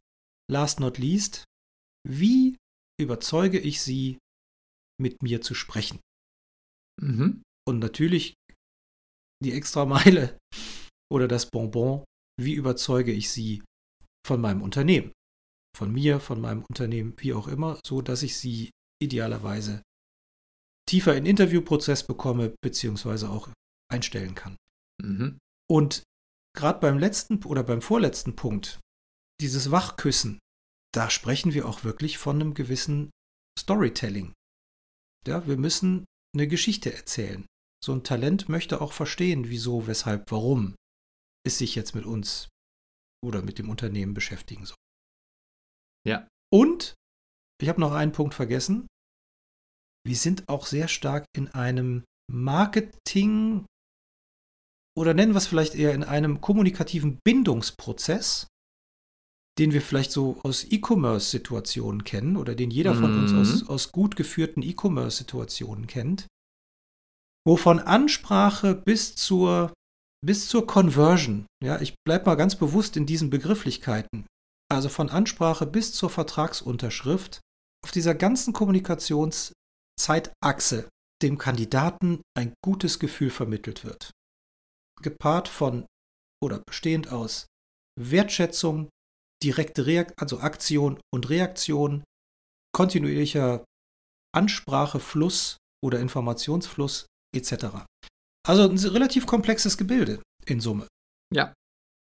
[0.51, 1.45] last not least,
[2.09, 2.57] wie
[3.01, 4.19] überzeuge ich sie,
[5.01, 6.01] mit mir zu sprechen?
[7.03, 7.43] Mhm.
[7.67, 8.35] Und natürlich
[9.43, 10.39] die Extrameile
[11.13, 12.05] oder das Bonbon,
[12.41, 13.63] wie überzeuge ich sie
[14.27, 15.13] von meinem Unternehmen?
[15.77, 18.71] Von mir, von meinem Unternehmen, wie auch immer, so dass ich sie
[19.03, 19.83] idealerweise
[20.89, 23.49] tiefer in den Interviewprozess bekomme, beziehungsweise auch
[23.93, 24.57] einstellen kann.
[25.03, 25.39] Mhm.
[25.69, 26.05] Und
[26.57, 28.81] gerade beim letzten oder beim vorletzten Punkt,
[29.41, 30.39] dieses Wachküssen,
[30.93, 33.11] da sprechen wir auch wirklich von einem gewissen
[33.59, 34.33] Storytelling.
[35.27, 37.47] Ja, wir müssen eine Geschichte erzählen.
[37.85, 40.75] So ein Talent möchte auch verstehen, wieso, weshalb, warum
[41.45, 42.49] es sich jetzt mit uns
[43.23, 44.77] oder mit dem Unternehmen beschäftigen soll.
[46.07, 46.29] Ja.
[46.53, 46.95] Und
[47.61, 48.87] ich habe noch einen Punkt vergessen.
[50.07, 53.67] Wir sind auch sehr stark in einem Marketing
[54.97, 58.47] oder nennen wir es vielleicht eher in einem kommunikativen Bindungsprozess,
[59.59, 63.39] den wir vielleicht so aus E-Commerce-Situationen kennen oder den jeder von uns Mhm.
[63.39, 66.27] aus, aus gut geführten E-Commerce-Situationen kennt,
[67.47, 69.73] wo von Ansprache bis zur,
[70.25, 74.27] bis zur Conversion, ja, ich bleibe mal ganz bewusst in diesen Begrifflichkeiten,
[74.69, 77.41] also von Ansprache bis zur Vertragsunterschrift,
[77.85, 80.89] auf dieser ganzen Kommunikationszeitachse
[81.23, 84.11] dem Kandidaten ein gutes Gefühl vermittelt wird.
[85.03, 85.87] Gepaart von
[86.43, 87.47] oder bestehend aus
[87.99, 88.89] Wertschätzung,
[89.43, 92.05] direkte Reak also Aktion und Reaktion,
[92.73, 93.65] kontinuierlicher
[94.35, 97.85] Ansprachefluss oder Informationsfluss etc.
[98.47, 100.89] Also ein relativ komplexes Gebilde in Summe.
[101.33, 101.55] Ja.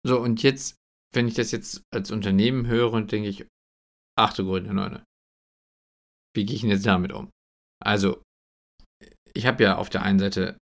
[0.05, 0.75] So, und jetzt,
[1.13, 3.45] wenn ich das jetzt als Unternehmen höre, denke ich,
[4.17, 5.03] ach du Grüne Neune.
[6.35, 7.29] Wie gehe ich denn jetzt damit um?
[7.83, 8.21] Also,
[9.33, 10.57] ich habe ja auf der einen Seite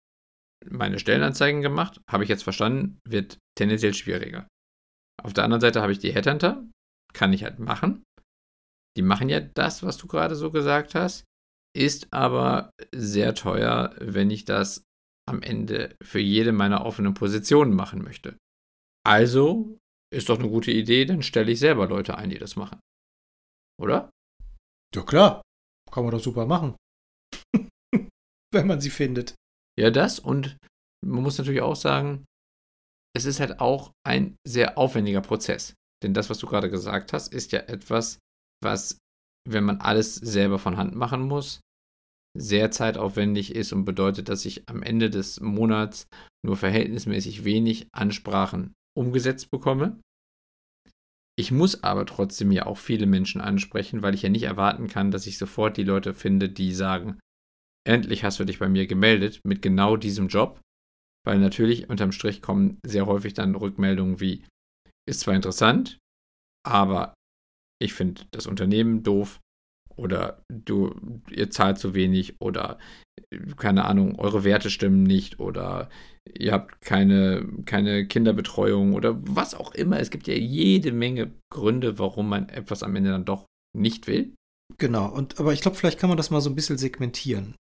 [0.70, 4.48] meine Stellenanzeigen gemacht, habe ich jetzt verstanden, wird tendenziell schwieriger.
[5.24, 6.64] Auf der anderen Seite habe ich die Headhunter,
[7.14, 8.04] kann ich halt machen.
[8.98, 11.26] Die machen ja das, was du gerade so gesagt hast,
[11.76, 14.84] ist aber sehr teuer, wenn ich das
[15.28, 18.38] am Ende für jede meiner offenen Positionen machen möchte.
[19.06, 19.78] Also
[20.14, 22.80] ist doch eine gute Idee, dann stelle ich selber Leute ein, die das machen.
[23.82, 24.10] Oder?
[24.96, 25.42] Ja klar,
[25.92, 26.76] kann man doch super machen.
[28.54, 29.36] Wenn man sie findet.
[29.80, 30.58] Ja, das und
[31.06, 32.26] man muss natürlich auch sagen,
[33.16, 35.74] es ist halt auch ein sehr aufwendiger Prozess.
[36.04, 38.20] Denn das, was du gerade gesagt hast, ist ja etwas,
[38.64, 39.00] was,
[39.48, 41.62] wenn man alles selber von Hand machen muss,
[42.38, 46.08] sehr zeitaufwendig ist und bedeutet, dass ich am Ende des Monats
[46.46, 50.00] nur verhältnismäßig wenig Ansprachen umgesetzt bekomme.
[51.38, 55.12] Ich muss aber trotzdem ja auch viele Menschen ansprechen, weil ich ja nicht erwarten kann,
[55.12, 57.20] dass ich sofort die Leute finde, die sagen,
[57.88, 60.60] endlich hast du dich bei mir gemeldet mit genau diesem Job.
[61.26, 64.44] Weil natürlich unterm Strich kommen sehr häufig dann Rückmeldungen wie,
[65.10, 65.98] ist zwar interessant,
[66.64, 67.16] aber
[67.82, 69.40] ich finde das Unternehmen doof
[69.96, 70.94] oder du,
[71.32, 72.78] ihr zahlt zu wenig oder
[73.58, 75.90] keine Ahnung, eure Werte stimmen nicht oder
[76.38, 80.00] ihr habt keine, keine Kinderbetreuung oder was auch immer.
[80.00, 84.34] Es gibt ja jede Menge Gründe, warum man etwas am Ende dann doch nicht will.
[84.78, 87.56] Genau, und aber ich glaube, vielleicht kann man das mal so ein bisschen segmentieren.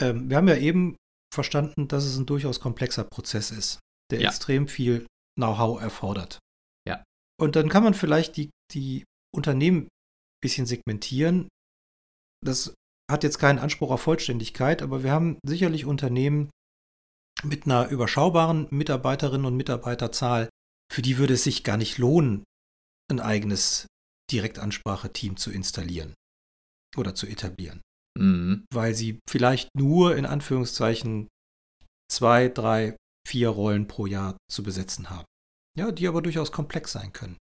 [0.00, 0.96] Ähm, wir haben ja eben
[1.32, 3.78] verstanden, dass es ein durchaus komplexer Prozess ist,
[4.10, 4.28] der Ja.
[4.28, 5.06] extrem viel
[5.38, 6.38] Know-how erfordert.
[6.86, 7.04] Ja.
[7.40, 9.88] Und dann kann man vielleicht die, die Unternehmen ein
[10.42, 11.48] bisschen segmentieren.
[12.44, 12.74] Das
[13.10, 16.50] hat jetzt keinen Anspruch auf Vollständigkeit, aber wir haben sicherlich Unternehmen
[17.42, 20.48] mit einer überschaubaren Mitarbeiterinnen- und Mitarbeiterzahl,
[20.92, 22.44] für die würde es sich gar nicht lohnen,
[23.10, 23.86] ein eigenes
[24.30, 26.14] Direktanspracheteam zu installieren
[26.96, 27.80] oder zu etablieren
[28.18, 28.64] Mhm.
[28.72, 31.28] weil sie vielleicht nur in Anführungszeichen
[32.10, 32.96] zwei, drei,
[33.26, 35.26] vier Rollen pro Jahr zu besetzen haben.
[35.78, 37.38] Ja, die aber durchaus komplex sein können.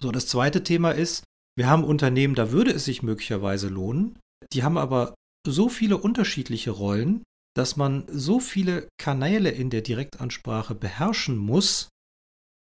[0.00, 1.24] So, das zweite Thema ist,
[1.58, 4.18] wir haben Unternehmen, da würde es sich möglicherweise lohnen,
[4.52, 5.14] die haben aber
[5.46, 7.22] so viele unterschiedliche Rollen,
[7.56, 11.88] dass man so viele Kanäle in der Direktansprache beherrschen muss,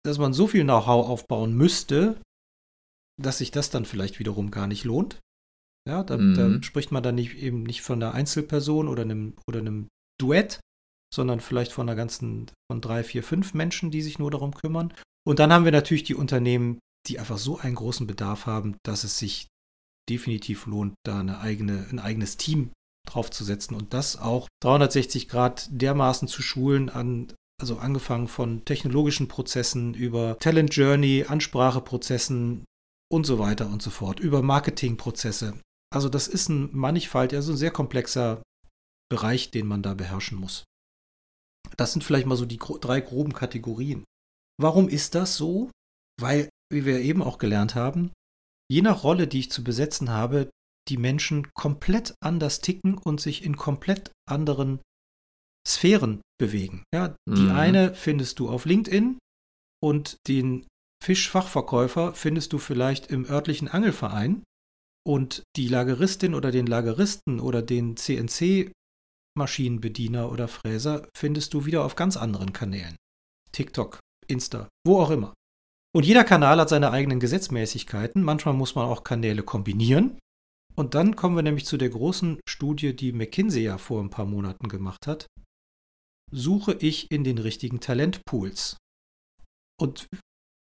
[0.05, 2.20] dass man so viel Know-how aufbauen müsste,
[3.20, 5.18] dass sich das dann vielleicht wiederum gar nicht lohnt.
[5.87, 6.34] Ja, da, Mhm.
[6.34, 9.89] da spricht man dann nicht, eben nicht von einer Einzelperson oder einem, oder einem
[10.20, 10.61] Duett,
[11.14, 14.93] sondern vielleicht von einer ganzen, von drei, vier, fünf Menschen, die sich nur darum kümmern.
[15.26, 19.05] Und dann haben wir natürlich die Unternehmen, die einfach so einen großen Bedarf haben, dass
[19.05, 19.47] es sich
[20.11, 22.70] definitiv lohnt, da eine eigene, ein eigenes Team
[23.09, 29.95] draufzusetzen und das auch 360 Grad dermaßen zu schulen an, also angefangen von technologischen Prozessen
[29.95, 32.64] über Talent Journey, Anspracheprozessen
[33.12, 35.55] und so weiter und so fort, über Marketingprozesse.
[35.95, 38.43] Also das ist ein Mannigfalt, also ein sehr komplexer
[39.11, 40.64] Bereich, den man da beherrschen muss.
[41.76, 44.05] Das sind vielleicht mal so die gro drei groben Kategorien.
[44.61, 45.70] Warum ist das so?
[46.20, 48.12] Weil, wie wir eben auch gelernt haben,
[48.70, 50.51] je nach Rolle, die ich zu besetzen habe,
[50.89, 54.80] die Menschen komplett anders ticken und sich in komplett anderen
[55.66, 56.84] Sphären bewegen.
[56.95, 57.51] Ja, die Mhm.
[57.51, 59.18] eine findest du auf LinkedIn
[59.82, 60.66] und den
[61.05, 64.43] Fischfachverkäufer findest du vielleicht im örtlichen Angelverein
[65.07, 71.94] und die Lageristin oder den Lageristen oder den CNC-Maschinenbediener oder Fräser findest du wieder auf
[71.94, 72.96] ganz anderen Kanälen.
[73.52, 75.32] TikTok, Insta, wo auch immer.
[75.94, 78.20] Und jeder Kanal hat seine eigenen Gesetzmäßigkeiten.
[78.22, 80.18] Manchmal muss man auch Kanäle kombinieren.
[80.74, 84.26] Und dann kommen wir nämlich zu der großen Studie, die McKinsey ja vor ein paar
[84.26, 85.26] Monaten gemacht hat.
[86.32, 88.76] Suche ich in den richtigen Talentpools?
[89.80, 90.09] Und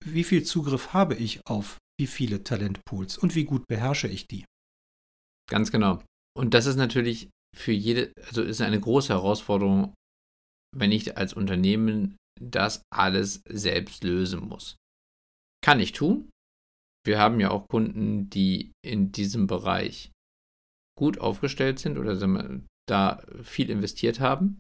[0.06, 4.46] wie viel Zugriff habe ich auf wie viele Talentpools und wie gut beherrsche ich die?
[5.50, 6.02] Ganz genau.
[6.36, 9.94] Und das ist natürlich für jede, also ist eine große Herausforderung,
[10.76, 14.78] wenn ich als Unternehmen das alles selbst lösen muss.
[15.64, 16.30] Kann ich tun.
[17.06, 20.12] Wir haben ja auch Kunden, die in diesem Bereich
[20.98, 22.16] gut aufgestellt sind oder
[22.88, 24.60] da viel investiert haben.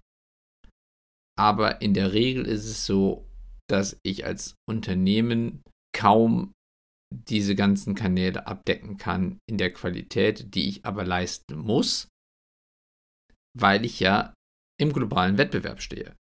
[1.37, 3.25] Aber in der Regel ist es so,
[3.69, 5.61] dass ich als Unternehmen
[5.95, 6.51] kaum
[7.13, 12.07] diese ganzen Kanäle abdecken kann in der Qualität, die ich aber leisten muss,
[13.57, 14.33] weil ich ja
[14.79, 16.15] im globalen Wettbewerb stehe.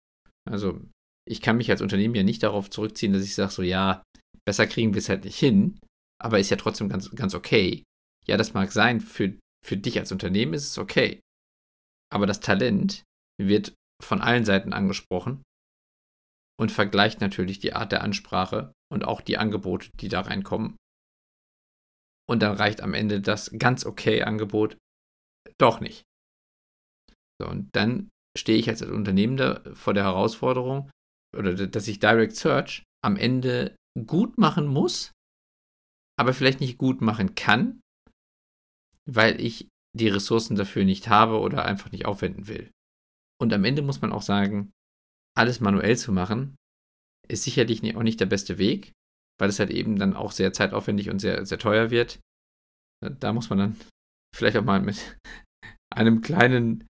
[0.50, 0.80] Also
[1.28, 4.04] ich kann mich als Unternehmen ja nicht darauf zurückziehen, dass ich sage, so ja,
[4.46, 5.80] besser kriegen wir es halt nicht hin,
[6.22, 7.84] aber ist ja trotzdem ganz, ganz okay.
[8.28, 11.20] Ja, das mag sein, für, für dich als Unternehmen ist es okay.
[12.14, 13.04] Aber das Talent
[13.42, 13.74] wird
[14.04, 15.42] von allen Seiten angesprochen
[16.60, 20.78] und vergleicht natürlich die Art der Ansprache und auch die Angebote, die da reinkommen.
[22.28, 24.78] Und dann reicht am Ende das ganz okay Angebot
[25.60, 26.04] doch nicht.
[27.42, 30.90] So, und dann stehe ich als Unternehmen da vor der Herausforderung,
[31.36, 33.76] oder dass ich Direct Search am Ende
[34.06, 35.12] gut machen muss,
[36.18, 37.82] aber vielleicht nicht gut machen kann,
[39.06, 42.72] weil ich die Ressourcen dafür nicht habe oder einfach nicht aufwenden will.
[43.40, 44.72] Und am Ende muss man auch sagen,
[45.38, 46.56] alles manuell zu machen,
[47.28, 48.94] ist sicherlich auch nicht der beste Weg,
[49.40, 52.20] weil es halt eben dann auch sehr zeitaufwendig und sehr, sehr teuer wird.
[53.02, 53.76] Da muss man dann
[54.36, 55.18] vielleicht auch mal mit
[55.94, 56.88] einem kleinen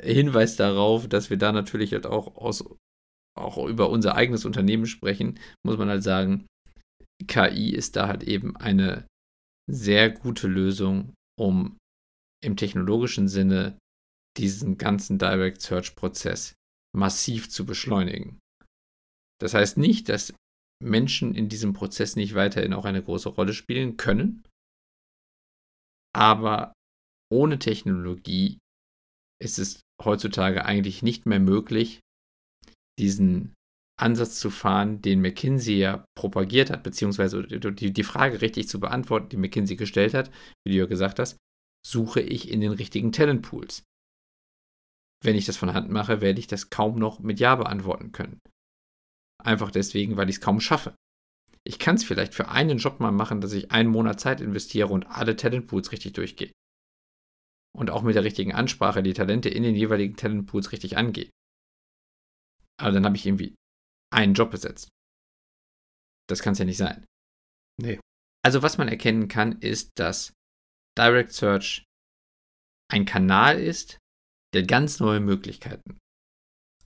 [0.00, 2.64] Hinweis darauf, dass wir da natürlich halt auch aus
[3.34, 6.46] auch über unser eigenes Unternehmen sprechen, muss man halt sagen,
[7.26, 9.06] KI ist da halt eben eine
[9.70, 11.78] sehr gute Lösung, um
[12.44, 13.78] im technologischen Sinne
[14.36, 16.54] diesen ganzen Direct Search Prozess
[16.94, 18.38] massiv zu beschleunigen.
[19.42, 20.32] Das heißt nicht, dass
[20.80, 24.44] Menschen in diesem Prozess nicht weiterhin auch eine große Rolle spielen können,
[26.14, 26.72] aber
[27.32, 28.58] ohne Technologie
[29.42, 32.00] ist es heutzutage eigentlich nicht mehr möglich,
[33.00, 33.54] diesen
[34.00, 39.28] Ansatz zu fahren, den McKinsey ja propagiert hat, beziehungsweise die, die Frage richtig zu beantworten,
[39.30, 40.30] die McKinsey gestellt hat,
[40.64, 41.36] wie du ja gesagt hast,
[41.84, 43.82] suche ich in den richtigen Talentpools.
[45.24, 48.38] Wenn ich das von Hand mache, werde ich das kaum noch mit Ja beantworten können.
[49.44, 50.94] Einfach deswegen, weil ich es kaum schaffe.
[51.64, 54.88] Ich kann es vielleicht für einen Job mal machen, dass ich einen Monat Zeit investiere
[54.88, 56.52] und alle Talentpools richtig durchgehe.
[57.74, 61.30] Und auch mit der richtigen Ansprache die Talente in den jeweiligen Talentpools richtig angehe.
[62.80, 63.54] Aber dann habe ich irgendwie
[64.12, 64.88] einen Job besetzt.
[66.28, 67.04] Das kann es ja nicht sein.
[67.80, 68.00] Nee.
[68.44, 70.32] Also was man erkennen kann, ist, dass
[70.98, 71.84] Direct Search
[72.90, 73.98] ein Kanal ist,
[74.52, 75.98] der ganz neue Möglichkeiten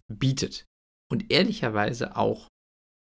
[0.09, 0.65] bietet
[1.13, 2.49] und ehrlicherweise auch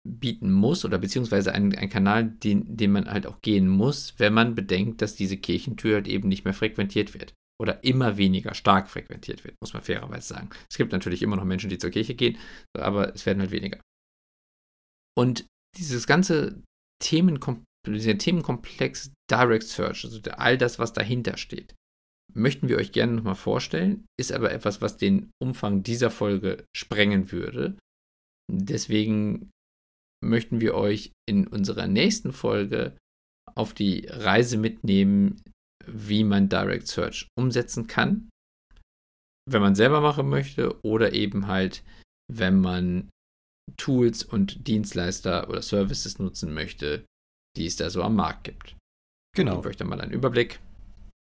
[0.08, 4.32] bieten muss oder beziehungsweise ein, ein Kanal, den, den man halt auch gehen muss, wenn
[4.32, 8.88] man bedenkt, dass diese Kirchentür halt eben nicht mehr frequentiert wird oder immer weniger stark
[8.88, 10.50] frequentiert wird, muss man fairerweise sagen.
[10.70, 12.38] Es gibt natürlich immer noch Menschen, die zur Kirche gehen,
[12.76, 13.80] aber es werden halt weniger.
[15.16, 15.46] Und
[15.76, 16.62] dieses ganze
[17.02, 21.74] Themenkom dieser Themenkomplex Direct Search, also all das, was dahinter steht,
[22.34, 27.32] möchten wir euch gerne nochmal vorstellen, ist aber etwas, was den Umfang dieser Folge sprengen
[27.32, 27.78] würde.
[28.50, 29.50] Deswegen
[30.24, 32.96] möchten wir euch in unserer nächsten Folge
[33.54, 35.42] auf die Reise mitnehmen,
[35.86, 38.28] wie man Direct Search umsetzen kann,
[39.48, 41.82] wenn man selber machen möchte oder eben halt,
[42.30, 43.08] wenn man
[43.76, 47.04] Tools und Dienstleister oder Services nutzen möchte,
[47.56, 48.76] die es da so am Markt gibt.
[49.36, 49.52] Genau.
[49.52, 50.60] Geben wir euch dann mal einen Überblick.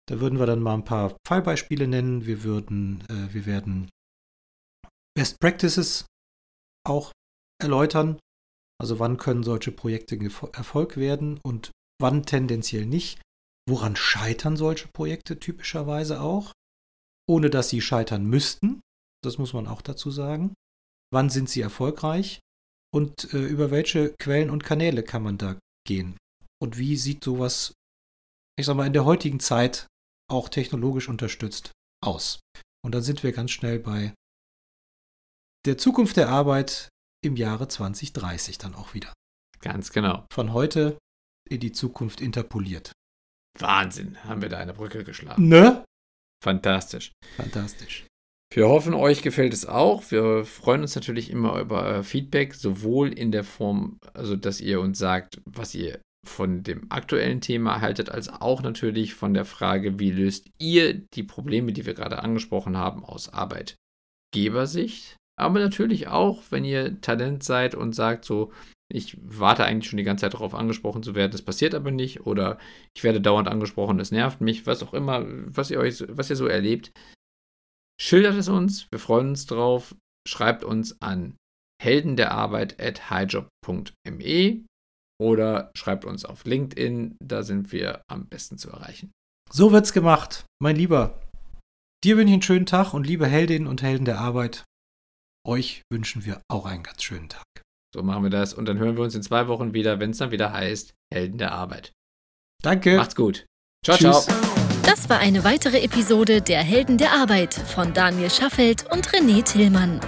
[0.07, 2.25] Da würden wir dann mal ein paar Fallbeispiele nennen.
[2.25, 3.89] Wir würden, äh, wir werden
[5.15, 6.05] Best Practices
[6.87, 7.11] auch
[7.61, 8.19] erläutern.
[8.79, 10.17] Also wann können solche Projekte
[10.53, 13.21] Erfolg werden und wann tendenziell nicht.
[13.69, 16.53] Woran scheitern solche Projekte typischerweise auch,
[17.27, 18.81] ohne dass sie scheitern müssten.
[19.23, 20.53] Das muss man auch dazu sagen
[21.11, 22.39] wann sind sie erfolgreich
[22.93, 26.17] und äh, über welche Quellen und Kanäle kann man da gehen.
[26.61, 27.73] Und wie sieht sowas,
[28.57, 29.87] ich sag mal, in der heutigen Zeit
[30.29, 31.71] auch technologisch unterstützt
[32.03, 32.39] aus.
[32.83, 34.13] Und dann sind wir ganz schnell bei
[35.67, 36.89] der Zukunft der Arbeit
[37.23, 39.13] im Jahre 2030 dann auch wieder.
[39.61, 40.25] Ganz genau.
[40.31, 40.97] Von heute
[41.49, 42.91] in die Zukunft interpoliert.
[43.59, 45.47] Wahnsinn, haben wir da eine Brücke geschlagen.
[45.47, 45.83] Ne?
[46.43, 47.11] Fantastisch.
[47.35, 48.05] Fantastisch.
[48.53, 50.09] Wir hoffen, euch gefällt es auch.
[50.09, 54.79] Wir freuen uns natürlich immer über euer Feedback, sowohl in der Form, also dass ihr
[54.79, 59.99] uns sagt, was ihr von dem aktuellen Thema haltet, als auch natürlich von der Frage,
[59.99, 65.16] wie löst ihr die Probleme, die wir gerade angesprochen haben, aus Arbeitgebersicht.
[65.39, 68.51] Aber natürlich auch, wenn ihr Talent seid und sagt so,
[68.91, 72.25] ich warte eigentlich schon die ganze Zeit darauf angesprochen zu werden, das passiert aber nicht,
[72.25, 72.57] oder
[72.95, 76.37] ich werde dauernd angesprochen, das nervt mich, was auch immer, was ihr euch, was ihr
[76.37, 76.91] so erlebt,
[77.99, 79.95] Schildert es uns, wir freuen uns drauf.
[80.27, 81.37] Schreibt uns an
[81.81, 84.65] heldenderarbeit at highjob.me
[85.19, 89.11] oder schreibt uns auf LinkedIn, da sind wir am besten zu erreichen.
[89.51, 91.21] So wird's gemacht, mein Lieber.
[92.03, 94.63] Dir wünsche ich einen schönen Tag und liebe Heldinnen und Helden der Arbeit,
[95.47, 97.45] euch wünschen wir auch einen ganz schönen Tag.
[97.95, 100.17] So machen wir das und dann hören wir uns in zwei Wochen wieder, wenn es
[100.17, 101.93] dann wieder heißt Helden der Arbeit.
[102.61, 102.97] Danke.
[102.97, 103.45] Macht's gut.
[103.83, 104.25] Ciao, Tschüss.
[104.25, 104.37] ciao.
[104.83, 109.99] Das war eine weitere Episode der Helden der Arbeit von Daniel Schaffelt und René Tillmann.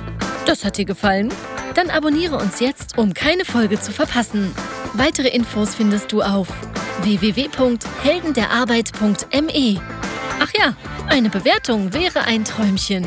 [0.45, 1.33] Das hat dir gefallen?
[1.75, 4.51] Dann abonniere uns jetzt, um keine Folge zu verpassen.
[4.93, 6.49] Weitere Infos findest du auf
[7.03, 9.81] www.heldenderarbeit.me.
[10.39, 10.75] Ach ja,
[11.07, 13.05] eine Bewertung wäre ein Träumchen.